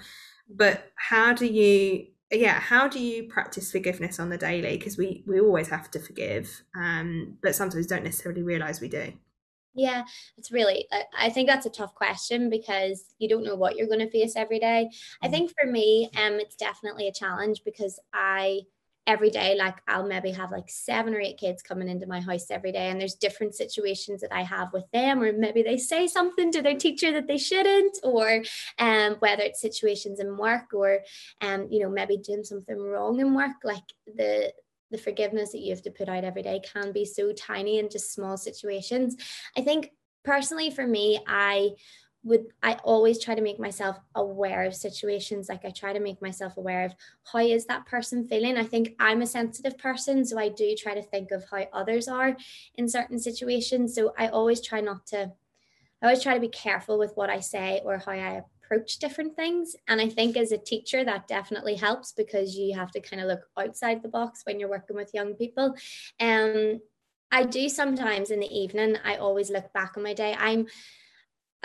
but 0.56 0.92
how 0.96 1.34
do 1.34 1.48
you 1.48 2.06
yeah 2.32 2.60
how 2.60 2.88
do 2.88 3.00
you 3.00 3.24
practice 3.24 3.72
forgiveness 3.72 4.20
on 4.20 4.30
the 4.30 4.38
daily? 4.38 4.78
Because 4.78 4.98
we 4.98 5.24
we 5.28 5.40
always 5.40 5.70
have 5.70 5.92
to 5.92 6.00
forgive 6.00 6.64
um 6.76 7.38
but 7.42 7.56
sometimes 7.56 7.88
don't 7.88 8.04
necessarily 8.04 8.44
realize 8.44 8.82
we 8.82 8.90
do. 8.90 9.14
Yeah 9.74 10.04
it's 10.38 10.52
really 10.52 10.88
i 11.18 11.30
think 11.30 11.50
that's 11.50 11.66
a 11.66 11.70
tough 11.70 11.94
question 11.96 12.50
because 12.50 13.14
you 13.20 13.28
don't 13.28 13.44
know 13.44 13.56
what 13.56 13.76
you're 13.76 13.88
going 13.88 14.00
to 14.00 14.10
face 14.10 14.36
every 14.36 14.60
day. 14.60 14.90
I 15.22 15.28
mm. 15.28 15.32
think 15.32 15.52
for 15.60 15.70
me 15.70 16.10
um 16.18 16.40
it's 16.40 16.56
definitely 16.56 17.08
a 17.08 17.14
challenge 17.14 17.62
because 17.66 18.00
i 18.14 18.62
every 19.08 19.30
day 19.30 19.56
like 19.56 19.76
i'll 19.88 20.08
maybe 20.08 20.32
have 20.32 20.52
like 20.52 20.70
seven 20.70 21.14
or 21.14 21.20
eight 21.20 21.38
kids 21.38 21.62
coming 21.62 21.88
into 21.88 22.08
my 22.08 22.20
house 22.20 22.50
every 22.50 22.72
day 22.72 22.90
and 22.90 23.00
there's 23.00 23.16
different 23.16 23.54
situations 23.54 24.22
that 24.22 24.34
i 24.34 24.42
have 24.42 24.72
with 24.74 24.90
them 24.92 25.22
or 25.22 25.32
maybe 25.32 25.62
they 25.62 25.78
say 25.78 26.08
something 26.08 26.52
to 26.52 26.62
their 26.62 26.76
teacher 26.76 27.12
that 27.12 27.28
they 27.28 27.38
shouldn't 27.38 27.98
or 28.04 28.42
um 28.80 29.16
whether 29.20 29.44
it's 29.44 29.62
situations 29.62 30.20
in 30.20 30.38
work 30.38 30.74
or 30.74 31.00
um 31.42 31.68
you 31.70 31.80
know 31.80 31.90
maybe 31.90 32.18
doing 32.18 32.44
something 32.44 32.78
wrong 32.78 33.20
in 33.20 33.34
work 33.34 33.56
like 33.64 33.84
the 34.16 34.52
the 34.92 34.98
forgiveness 34.98 35.52
that 35.52 35.62
you 35.62 35.72
have 35.72 35.82
to 35.82 35.92
put 35.92 36.08
out 36.08 36.24
every 36.24 36.44
day 36.44 36.62
can 36.74 36.92
be 36.92 37.06
so 37.06 37.34
tiny 37.34 37.80
in 37.80 37.90
just 37.90 38.14
small 38.14 38.38
situations. 38.38 39.16
I 39.58 39.62
think 39.62 39.90
personally 40.26 40.72
for 40.72 40.86
me 40.86 41.20
i 41.28 41.70
would 42.26 42.48
I 42.64 42.74
always 42.84 43.24
try 43.24 43.36
to 43.36 43.42
make 43.42 43.60
myself 43.60 44.00
aware 44.16 44.64
of 44.64 44.76
situations 44.76 45.48
like 45.48 45.64
I 45.64 45.70
try 45.70 45.94
to 45.94 46.00
make 46.00 46.24
myself 46.24 46.58
aware 46.58 46.84
of 46.84 46.96
how 47.32 47.40
is 47.40 47.66
that 47.68 47.86
person 47.86 48.28
feeling? 48.28 48.58
I 48.58 48.64
think 48.64 48.96
I'm 49.00 49.22
a 49.22 49.28
sensitive 49.28 49.78
person 49.78 50.26
so 50.26 50.40
I 50.40 50.50
do 50.50 50.76
try 50.76 50.96
to 50.96 51.04
think 51.04 51.32
of 51.32 51.46
how 51.50 51.66
others 51.72 52.08
are 52.08 52.36
in 52.74 52.90
certain 52.90 53.20
situations. 53.20 53.94
So 53.94 54.14
I 54.18 54.28
always 54.28 54.60
try 54.60 54.82
not 54.82 55.06
to 55.08 55.32
I 56.02 56.08
always 56.08 56.24
try 56.24 56.34
to 56.34 56.40
be 56.40 56.50
careful 56.50 56.98
with 56.98 57.14
what 57.16 57.30
I 57.30 57.40
say 57.40 57.82
or 57.86 58.00
how 58.00 58.12
I 58.12 58.42
approach 58.64 58.98
different 58.98 59.36
things. 59.36 59.76
And 59.88 60.02
I 60.02 60.10
think 60.10 60.36
as 60.36 60.52
a 60.52 60.58
teacher 60.58 61.04
that 61.04 61.28
definitely 61.28 61.76
helps 61.76 62.12
because 62.12 62.58
you 62.58 62.76
have 62.76 62.92
to 62.92 63.00
kind 63.00 63.22
of 63.22 63.28
look 63.28 63.42
outside 63.58 64.02
the 64.02 64.10
box 64.10 64.42
when 64.46 64.60
you're 64.60 64.70
working 64.70 64.96
with 64.96 65.14
young 65.14 65.36
people. 65.36 65.76
Um 66.20 66.82
I 67.32 67.44
do 67.44 67.70
sometimes 67.70 68.32
in 68.32 68.40
the 68.40 68.52
evening 68.52 68.98
I 69.04 69.18
always 69.18 69.52
look 69.52 69.72
back 69.74 69.94
on 69.96 70.04
my 70.04 70.14
day. 70.14 70.36
I'm 70.38 70.68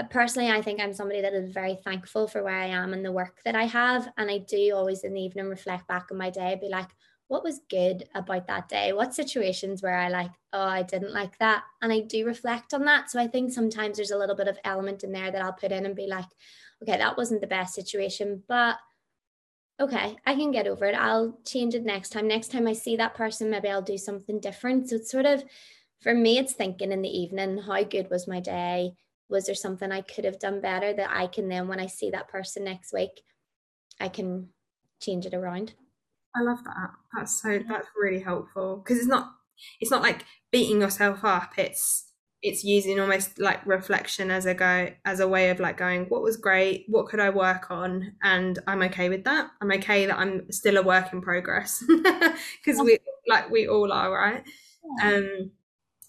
Uh, 0.00 0.04
personally, 0.04 0.50
I 0.50 0.62
think 0.62 0.80
I'm 0.80 0.94
somebody 0.94 1.20
that 1.20 1.34
is 1.34 1.52
very 1.52 1.76
thankful 1.76 2.26
for 2.26 2.42
where 2.42 2.56
I 2.56 2.66
am 2.68 2.94
and 2.94 3.04
the 3.04 3.12
work 3.12 3.40
that 3.44 3.54
I 3.54 3.64
have. 3.64 4.08
And 4.16 4.30
I 4.30 4.38
do 4.38 4.72
always 4.74 5.04
in 5.04 5.12
the 5.12 5.20
evening 5.20 5.46
reflect 5.46 5.86
back 5.88 6.06
on 6.10 6.16
my 6.16 6.30
day, 6.30 6.56
be 6.58 6.68
like, 6.68 6.88
what 7.28 7.44
was 7.44 7.60
good 7.68 8.08
about 8.14 8.46
that 8.46 8.68
day? 8.68 8.92
What 8.94 9.14
situations 9.14 9.82
where 9.82 9.96
I 9.96 10.08
like, 10.08 10.30
oh, 10.54 10.62
I 10.62 10.82
didn't 10.82 11.12
like 11.12 11.36
that? 11.38 11.64
And 11.82 11.92
I 11.92 12.00
do 12.00 12.24
reflect 12.24 12.72
on 12.72 12.86
that. 12.86 13.10
So 13.10 13.20
I 13.20 13.26
think 13.26 13.52
sometimes 13.52 13.96
there's 13.96 14.10
a 14.10 14.18
little 14.18 14.34
bit 14.34 14.48
of 14.48 14.58
element 14.64 15.04
in 15.04 15.12
there 15.12 15.30
that 15.30 15.42
I'll 15.42 15.52
put 15.52 15.70
in 15.70 15.84
and 15.84 15.94
be 15.94 16.06
like, 16.06 16.26
okay, 16.82 16.96
that 16.96 17.18
wasn't 17.18 17.42
the 17.42 17.46
best 17.46 17.74
situation, 17.74 18.42
but 18.48 18.76
okay, 19.78 20.16
I 20.26 20.34
can 20.34 20.50
get 20.50 20.66
over 20.66 20.86
it. 20.86 20.94
I'll 20.94 21.38
change 21.46 21.74
it 21.74 21.84
next 21.84 22.08
time. 22.08 22.26
Next 22.26 22.50
time 22.50 22.66
I 22.66 22.72
see 22.72 22.96
that 22.96 23.14
person, 23.14 23.50
maybe 23.50 23.68
I'll 23.68 23.82
do 23.82 23.98
something 23.98 24.40
different. 24.40 24.88
So 24.88 24.96
it's 24.96 25.10
sort 25.10 25.26
of, 25.26 25.44
for 26.00 26.14
me, 26.14 26.38
it's 26.38 26.54
thinking 26.54 26.90
in 26.90 27.02
the 27.02 27.08
evening, 27.08 27.58
how 27.58 27.84
good 27.84 28.08
was 28.10 28.26
my 28.26 28.40
day? 28.40 28.94
Was 29.30 29.46
there 29.46 29.54
something 29.54 29.92
I 29.92 30.02
could 30.02 30.24
have 30.24 30.38
done 30.38 30.60
better 30.60 30.92
that 30.92 31.10
I 31.10 31.26
can 31.26 31.48
then 31.48 31.68
when 31.68 31.80
I 31.80 31.86
see 31.86 32.10
that 32.10 32.28
person 32.28 32.64
next 32.64 32.92
week, 32.92 33.22
I 34.00 34.08
can 34.08 34.48
change 35.00 35.26
it 35.26 35.34
around. 35.34 35.74
I 36.34 36.42
love 36.42 36.62
that. 36.64 36.90
That's 37.16 37.40
so 37.40 37.60
that's 37.68 37.86
really 38.00 38.20
helpful. 38.20 38.82
Because 38.82 38.98
it's 38.98 39.06
not 39.06 39.32
it's 39.80 39.90
not 39.90 40.02
like 40.02 40.24
beating 40.50 40.80
yourself 40.80 41.24
up. 41.24 41.52
It's 41.56 42.06
it's 42.42 42.64
using 42.64 42.98
almost 42.98 43.38
like 43.38 43.64
reflection 43.66 44.30
as 44.30 44.46
a 44.46 44.54
go 44.54 44.88
as 45.04 45.20
a 45.20 45.28
way 45.28 45.50
of 45.50 45.60
like 45.60 45.76
going 45.76 46.06
what 46.06 46.22
was 46.22 46.36
great? 46.36 46.86
What 46.88 47.06
could 47.06 47.20
i 47.20 47.30
work 47.30 47.70
on? 47.70 48.12
And 48.22 48.58
i'm 48.66 48.82
okay 48.82 49.08
with 49.08 49.24
that. 49.24 49.50
I'm 49.60 49.72
okay 49.72 50.06
that 50.06 50.18
i'm 50.18 50.50
still 50.50 50.76
a 50.76 50.82
work 50.82 51.12
in 51.12 51.20
progress. 51.20 51.84
Because 52.64 52.80
we 52.82 52.98
like 53.28 53.50
we 53.50 53.68
all 53.68 53.92
are 53.92 54.12
right? 54.12 54.44
Um 55.02 55.50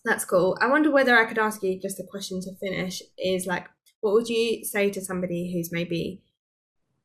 that's 0.03 0.25
cool. 0.25 0.57
I 0.59 0.67
wonder 0.67 0.91
whether 0.91 1.17
I 1.17 1.25
could 1.25 1.37
ask 1.37 1.61
you 1.63 1.79
just 1.79 1.99
a 1.99 2.07
question 2.09 2.41
to 2.41 2.55
finish 2.59 3.01
is 3.17 3.45
like, 3.45 3.67
what 4.01 4.13
would 4.13 4.27
you 4.27 4.65
say 4.65 4.89
to 4.89 5.01
somebody 5.01 5.53
who's 5.53 5.71
maybe 5.71 6.23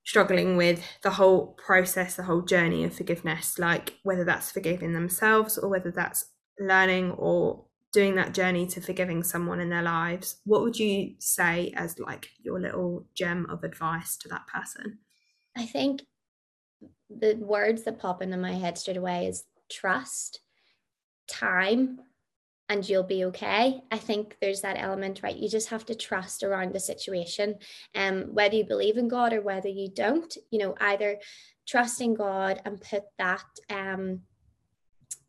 struggling 0.05 0.57
with 0.57 0.83
the 1.03 1.11
whole 1.11 1.49
process, 1.67 2.17
the 2.17 2.23
whole 2.23 2.43
journey 2.43 2.85
of 2.85 2.95
forgiveness, 2.95 3.59
like 3.59 3.95
whether 4.03 4.25
that's 4.25 4.51
forgiving 4.51 4.93
themselves 4.93 5.59
or 5.59 5.69
whether 5.69 5.91
that's 5.91 6.27
learning 6.59 7.11
or 7.13 7.67
doing 7.93 8.15
that 8.15 8.35
journey 8.35 8.67
to 8.67 8.81
forgiving 8.81 9.23
someone 9.23 9.61
in 9.61 9.69
their 9.69 9.83
lives? 9.83 10.37
What 10.45 10.63
would 10.63 10.79
you 10.79 11.15
say 11.19 11.73
as 11.77 11.99
like 11.99 12.29
your 12.43 12.61
little 12.61 13.07
gem 13.15 13.47
of 13.51 13.65
advice 13.65 14.17
to 14.19 14.29
that 14.29 14.47
person? 14.47 14.99
I 15.57 15.67
think 15.67 16.03
the 17.11 17.35
words 17.35 17.85
that 17.85 17.99
pop 17.99 18.23
into 18.23 18.37
my 18.37 18.53
head 18.53 18.79
straight 18.79 18.97
away 18.97 19.27
is 19.27 19.45
trust, 19.71 20.41
time, 21.29 22.01
and 22.69 22.89
you'll 22.89 23.05
be 23.05 23.25
okay. 23.27 23.81
I 23.91 23.99
think 23.99 24.37
there's 24.41 24.63
that 24.63 24.79
element, 24.79 25.21
right? 25.23 25.37
You 25.37 25.49
just 25.49 25.69
have 25.69 25.87
to 25.87 25.95
trust 25.95 26.43
around 26.43 26.73
the 26.73 26.81
situation. 26.81 27.57
Um, 27.95 28.35
whether 28.35 28.57
you 28.57 28.65
believe 28.65 28.97
in 28.97 29.09
God 29.09 29.33
or 29.33 29.41
whether 29.41 29.69
you 29.69 29.89
don't, 29.89 30.37
you 30.51 30.59
know, 30.59 30.75
either 30.81 31.19
trust 31.67 32.01
in 32.01 32.15
God 32.15 32.61
and 32.65 32.81
put 32.81 33.05
that 33.19 33.45
um 33.71 34.23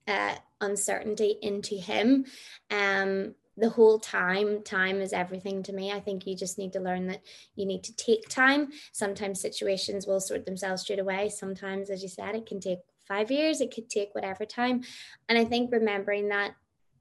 uh, 0.08 0.36
uncertainty 0.62 1.38
into 1.42 1.76
him. 1.76 2.26
Um 2.72 3.36
the 3.58 3.70
whole 3.70 4.00
time 4.00 4.62
time 4.64 5.02
is 5.02 5.12
everything 5.12 5.64
to 5.64 5.74
me 5.74 5.92
i 5.92 6.00
think 6.00 6.26
you 6.26 6.36
just 6.36 6.58
need 6.58 6.72
to 6.72 6.80
learn 6.80 7.08
that 7.08 7.22
you 7.56 7.66
need 7.66 7.84
to 7.84 7.96
take 7.96 8.30
time 8.30 8.70
sometimes 8.94 9.42
situations 9.42 10.06
will 10.06 10.20
sort 10.20 10.46
themselves 10.46 10.84
straight 10.84 11.00
away 11.00 11.28
sometimes 11.28 11.90
as 11.90 12.04
you 12.04 12.08
said 12.08 12.36
it 12.36 12.46
can 12.46 12.60
take 12.60 12.80
five 13.08 13.32
years 13.32 13.60
it 13.60 13.74
could 13.74 13.90
take 13.90 14.14
whatever 14.14 14.46
time 14.46 14.84
and 15.28 15.38
i 15.40 15.44
think 15.44 15.72
remembering 15.72 16.30
that 16.30 16.54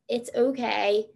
it's 0.09 0.31
okay 0.35 1.07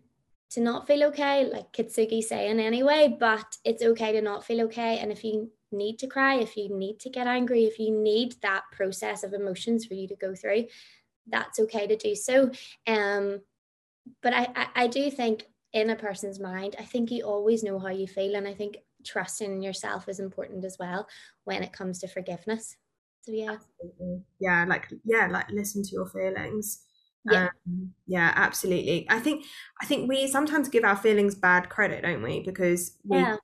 to 0.51 0.61
not 0.61 0.87
feel 0.87 1.05
okay, 1.05 1.45
like 1.45 1.73
Kintsugi 1.73 2.23
saying 2.23 2.59
anyway, 2.59 3.17
but 3.19 3.57
it's 3.65 3.83
okay 3.83 4.13
to 4.13 4.21
not 4.21 4.45
feel 4.45 4.63
okay. 4.63 4.99
And 4.99 5.13
if 5.13 5.23
you 5.23 5.51
need 5.71 5.99
to 6.01 6.09
cry, 6.09 6.37
if 6.37 6.57
you 6.57 6.77
need 6.77 6.99
to 7.01 7.11
get 7.11 7.29
angry, 7.29 7.65
if 7.65 7.79
you 7.79 7.97
need 7.97 8.35
that 8.43 8.65
process 8.73 9.23
of 9.23 9.33
emotions 9.33 9.87
for 9.87 9.95
you 9.95 10.09
to 10.09 10.17
go 10.17 10.35
through, 10.35 10.67
that's 11.29 11.61
okay 11.61 11.87
to 11.87 11.97
do 11.97 12.17
so. 12.17 12.51
Um, 12.87 13.41
but 14.23 14.33
I, 14.33 14.49
I, 14.57 14.67
I 14.75 14.87
do 14.89 15.09
think 15.11 15.45
in 15.73 15.91
a 15.91 15.97
person's 15.97 16.41
mind, 16.41 16.75
I 16.81 16.85
think 16.85 17.13
you 17.13 17.23
always 17.23 17.63
know 17.63 17.79
how 17.79 17.91
you 17.91 18.09
feel. 18.09 18.35
And 18.35 18.49
I 18.49 18.55
think 18.55 18.79
trusting 19.05 19.63
yourself 19.63 20.09
is 20.09 20.19
important 20.19 20.65
as 20.65 20.77
well 20.81 21.07
when 21.45 21.63
it 21.63 21.73
comes 21.73 22.01
to 22.01 22.09
forgiveness. 22.09 22.77
So 23.23 23.33
yeah. 23.33 23.57
Yeah, 24.41 24.65
like 24.69 24.89
yeah, 25.05 25.29
like 25.31 25.49
listen 25.51 25.85
to 25.85 25.93
your 25.93 26.07
feelings 26.07 26.83
yeah. 27.25 27.49
Um, 27.67 27.93
yeah, 28.07 28.33
absolutely. 28.35 29.07
I 29.11 29.19
think 29.19 29.45
I 29.81 29.87
think 29.87 30.09
we 30.09 30.27
sometimes 30.27 30.69
give 30.69 30.85
our 30.85 30.97
feelings 30.97 31.35
bad 31.35 31.69
credit, 31.69 32.03
don't 32.03 32.23
we? 32.23 32.41
Because 32.41 32.97
we 33.05 33.19
yeah. 33.19 33.37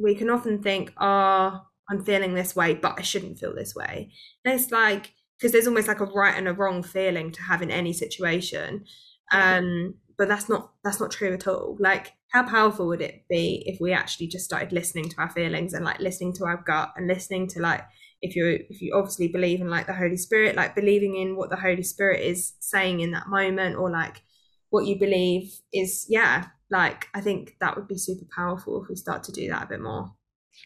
we 0.00 0.14
can 0.14 0.30
often 0.30 0.62
think, 0.62 0.92
"Oh, 0.98 1.60
I'm 1.90 2.04
feeling 2.04 2.34
this 2.34 2.56
way, 2.56 2.74
but 2.74 2.98
I 2.98 3.02
shouldn't 3.02 3.38
feel 3.38 3.54
this 3.54 3.74
way." 3.74 4.10
And 4.44 4.58
it's 4.58 4.70
like 4.70 5.12
because 5.38 5.52
there's 5.52 5.66
almost 5.66 5.88
like 5.88 6.00
a 6.00 6.06
right 6.06 6.36
and 6.36 6.48
a 6.48 6.52
wrong 6.52 6.82
feeling 6.82 7.30
to 7.32 7.42
have 7.42 7.62
in 7.62 7.70
any 7.70 7.92
situation. 7.92 8.84
Um, 9.32 9.94
but 10.18 10.28
that's 10.28 10.48
not 10.48 10.72
that's 10.84 11.00
not 11.00 11.10
true 11.10 11.32
at 11.32 11.46
all. 11.46 11.76
Like, 11.78 12.12
how 12.32 12.46
powerful 12.46 12.86
would 12.88 13.00
it 13.00 13.24
be 13.28 13.62
if 13.66 13.80
we 13.80 13.92
actually 13.92 14.26
just 14.26 14.44
started 14.44 14.72
listening 14.72 15.08
to 15.08 15.18
our 15.18 15.30
feelings 15.30 15.72
and 15.72 15.84
like 15.84 16.00
listening 16.00 16.34
to 16.34 16.44
our 16.44 16.62
gut 16.66 16.92
and 16.96 17.06
listening 17.06 17.48
to 17.48 17.60
like 17.60 17.82
if 18.22 18.36
you 18.36 18.64
if 18.68 18.82
you 18.82 18.94
obviously 18.94 19.28
believe 19.28 19.60
in 19.60 19.68
like 19.68 19.86
the 19.86 19.94
holy 19.94 20.16
spirit 20.16 20.56
like 20.56 20.74
believing 20.74 21.16
in 21.16 21.36
what 21.36 21.50
the 21.50 21.56
holy 21.56 21.82
spirit 21.82 22.20
is 22.20 22.54
saying 22.60 23.00
in 23.00 23.12
that 23.12 23.28
moment 23.28 23.76
or 23.76 23.90
like 23.90 24.22
what 24.70 24.86
you 24.86 24.98
believe 24.98 25.60
is 25.72 26.06
yeah 26.08 26.46
like 26.70 27.08
i 27.14 27.20
think 27.20 27.56
that 27.60 27.76
would 27.76 27.88
be 27.88 27.98
super 27.98 28.26
powerful 28.34 28.82
if 28.82 28.88
we 28.88 28.96
start 28.96 29.22
to 29.24 29.32
do 29.32 29.48
that 29.48 29.64
a 29.64 29.68
bit 29.68 29.80
more. 29.80 30.12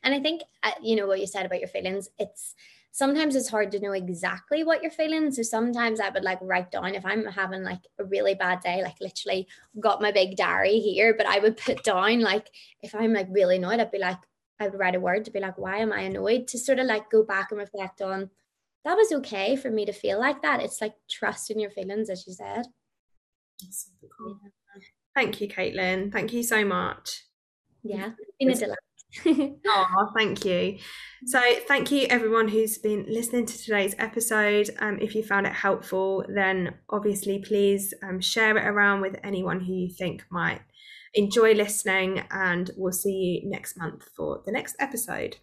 And 0.02 0.14
i 0.14 0.20
think 0.20 0.42
uh, 0.62 0.72
you 0.82 0.96
know 0.96 1.06
what 1.06 1.20
you 1.20 1.26
said 1.26 1.46
about 1.46 1.60
your 1.60 1.68
feelings 1.68 2.08
it's 2.18 2.54
sometimes 2.90 3.34
it's 3.34 3.48
hard 3.48 3.72
to 3.72 3.80
know 3.80 3.90
exactly 3.90 4.62
what 4.62 4.80
you're 4.80 4.90
feeling. 4.90 5.32
So 5.32 5.42
sometimes 5.42 6.00
i 6.00 6.10
would 6.10 6.24
like 6.24 6.38
write 6.42 6.70
down 6.70 6.94
if 6.94 7.06
i'm 7.06 7.24
having 7.24 7.62
like 7.62 7.80
a 7.98 8.04
really 8.04 8.34
bad 8.34 8.60
day 8.60 8.82
like 8.82 9.00
literally 9.00 9.46
got 9.80 10.02
my 10.02 10.12
big 10.12 10.36
diary 10.36 10.80
here 10.80 11.14
but 11.16 11.26
i 11.26 11.38
would 11.38 11.56
put 11.56 11.82
down 11.84 12.20
like 12.20 12.48
if 12.82 12.94
i'm 12.94 13.12
like 13.12 13.28
really 13.30 13.56
annoyed 13.56 13.80
i'd 13.80 13.90
be 13.90 13.98
like 13.98 14.18
I 14.60 14.68
would 14.68 14.78
write 14.78 14.94
a 14.94 15.00
word 15.00 15.24
to 15.24 15.30
be 15.30 15.40
like, 15.40 15.58
why 15.58 15.78
am 15.78 15.92
I 15.92 16.02
annoyed? 16.02 16.48
To 16.48 16.58
sort 16.58 16.78
of 16.78 16.86
like 16.86 17.10
go 17.10 17.22
back 17.22 17.50
and 17.50 17.58
reflect 17.58 18.00
on 18.00 18.30
that 18.84 18.96
was 18.96 19.12
okay 19.12 19.56
for 19.56 19.70
me 19.70 19.86
to 19.86 19.92
feel 19.92 20.20
like 20.20 20.42
that. 20.42 20.60
It's 20.60 20.80
like 20.80 20.94
trust 21.08 21.50
in 21.50 21.58
your 21.58 21.70
feelings, 21.70 22.10
as 22.10 22.26
you 22.26 22.34
said. 22.34 22.66
Cool. 24.18 24.38
Yeah. 24.42 24.82
Thank 25.14 25.40
you, 25.40 25.48
Caitlin. 25.48 26.12
Thank 26.12 26.32
you 26.32 26.42
so 26.42 26.64
much. 26.64 27.24
Yeah, 27.82 28.10
been 28.38 28.50
a 28.50 28.54
delight. 28.54 28.78
oh, 29.66 30.10
thank 30.16 30.44
you. 30.44 30.78
So, 31.26 31.40
thank 31.68 31.90
you 31.92 32.06
everyone 32.10 32.48
who's 32.48 32.78
been 32.78 33.06
listening 33.08 33.46
to 33.46 33.58
today's 33.58 33.94
episode. 33.98 34.70
Um, 34.80 34.98
if 35.00 35.14
you 35.14 35.22
found 35.22 35.46
it 35.46 35.52
helpful, 35.52 36.24
then 36.28 36.74
obviously 36.90 37.38
please 37.38 37.94
um, 38.02 38.20
share 38.20 38.56
it 38.56 38.66
around 38.66 39.02
with 39.02 39.16
anyone 39.22 39.60
who 39.60 39.72
you 39.72 39.88
think 39.88 40.24
might 40.30 40.62
enjoy 41.14 41.54
listening, 41.54 42.22
and 42.30 42.70
we'll 42.76 42.92
see 42.92 43.40
you 43.42 43.50
next 43.50 43.76
month 43.76 44.04
for 44.16 44.42
the 44.44 44.52
next 44.52 44.76
episode. 44.78 45.36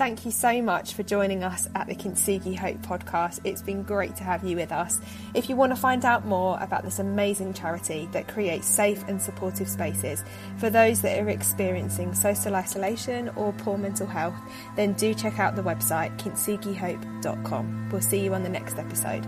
thank 0.00 0.24
you 0.24 0.30
so 0.30 0.62
much 0.62 0.94
for 0.94 1.02
joining 1.02 1.44
us 1.44 1.68
at 1.74 1.86
the 1.86 1.94
Kintsugi 1.94 2.56
Hope 2.56 2.78
podcast. 2.78 3.38
It's 3.44 3.60
been 3.60 3.82
great 3.82 4.16
to 4.16 4.24
have 4.24 4.42
you 4.42 4.56
with 4.56 4.72
us. 4.72 4.98
If 5.34 5.50
you 5.50 5.56
want 5.56 5.72
to 5.72 5.76
find 5.76 6.06
out 6.06 6.24
more 6.24 6.58
about 6.62 6.84
this 6.84 7.00
amazing 7.00 7.52
charity 7.52 8.08
that 8.12 8.26
creates 8.26 8.66
safe 8.66 9.04
and 9.08 9.20
supportive 9.20 9.68
spaces 9.68 10.24
for 10.56 10.70
those 10.70 11.02
that 11.02 11.20
are 11.20 11.28
experiencing 11.28 12.14
social 12.14 12.56
isolation 12.56 13.28
or 13.36 13.52
poor 13.52 13.76
mental 13.76 14.06
health, 14.06 14.40
then 14.74 14.94
do 14.94 15.12
check 15.12 15.38
out 15.38 15.54
the 15.54 15.62
website 15.62 16.16
kintsugihope.com. 16.16 17.90
We'll 17.92 18.00
see 18.00 18.20
you 18.20 18.32
on 18.32 18.42
the 18.42 18.48
next 18.48 18.78
episode. 18.78 19.26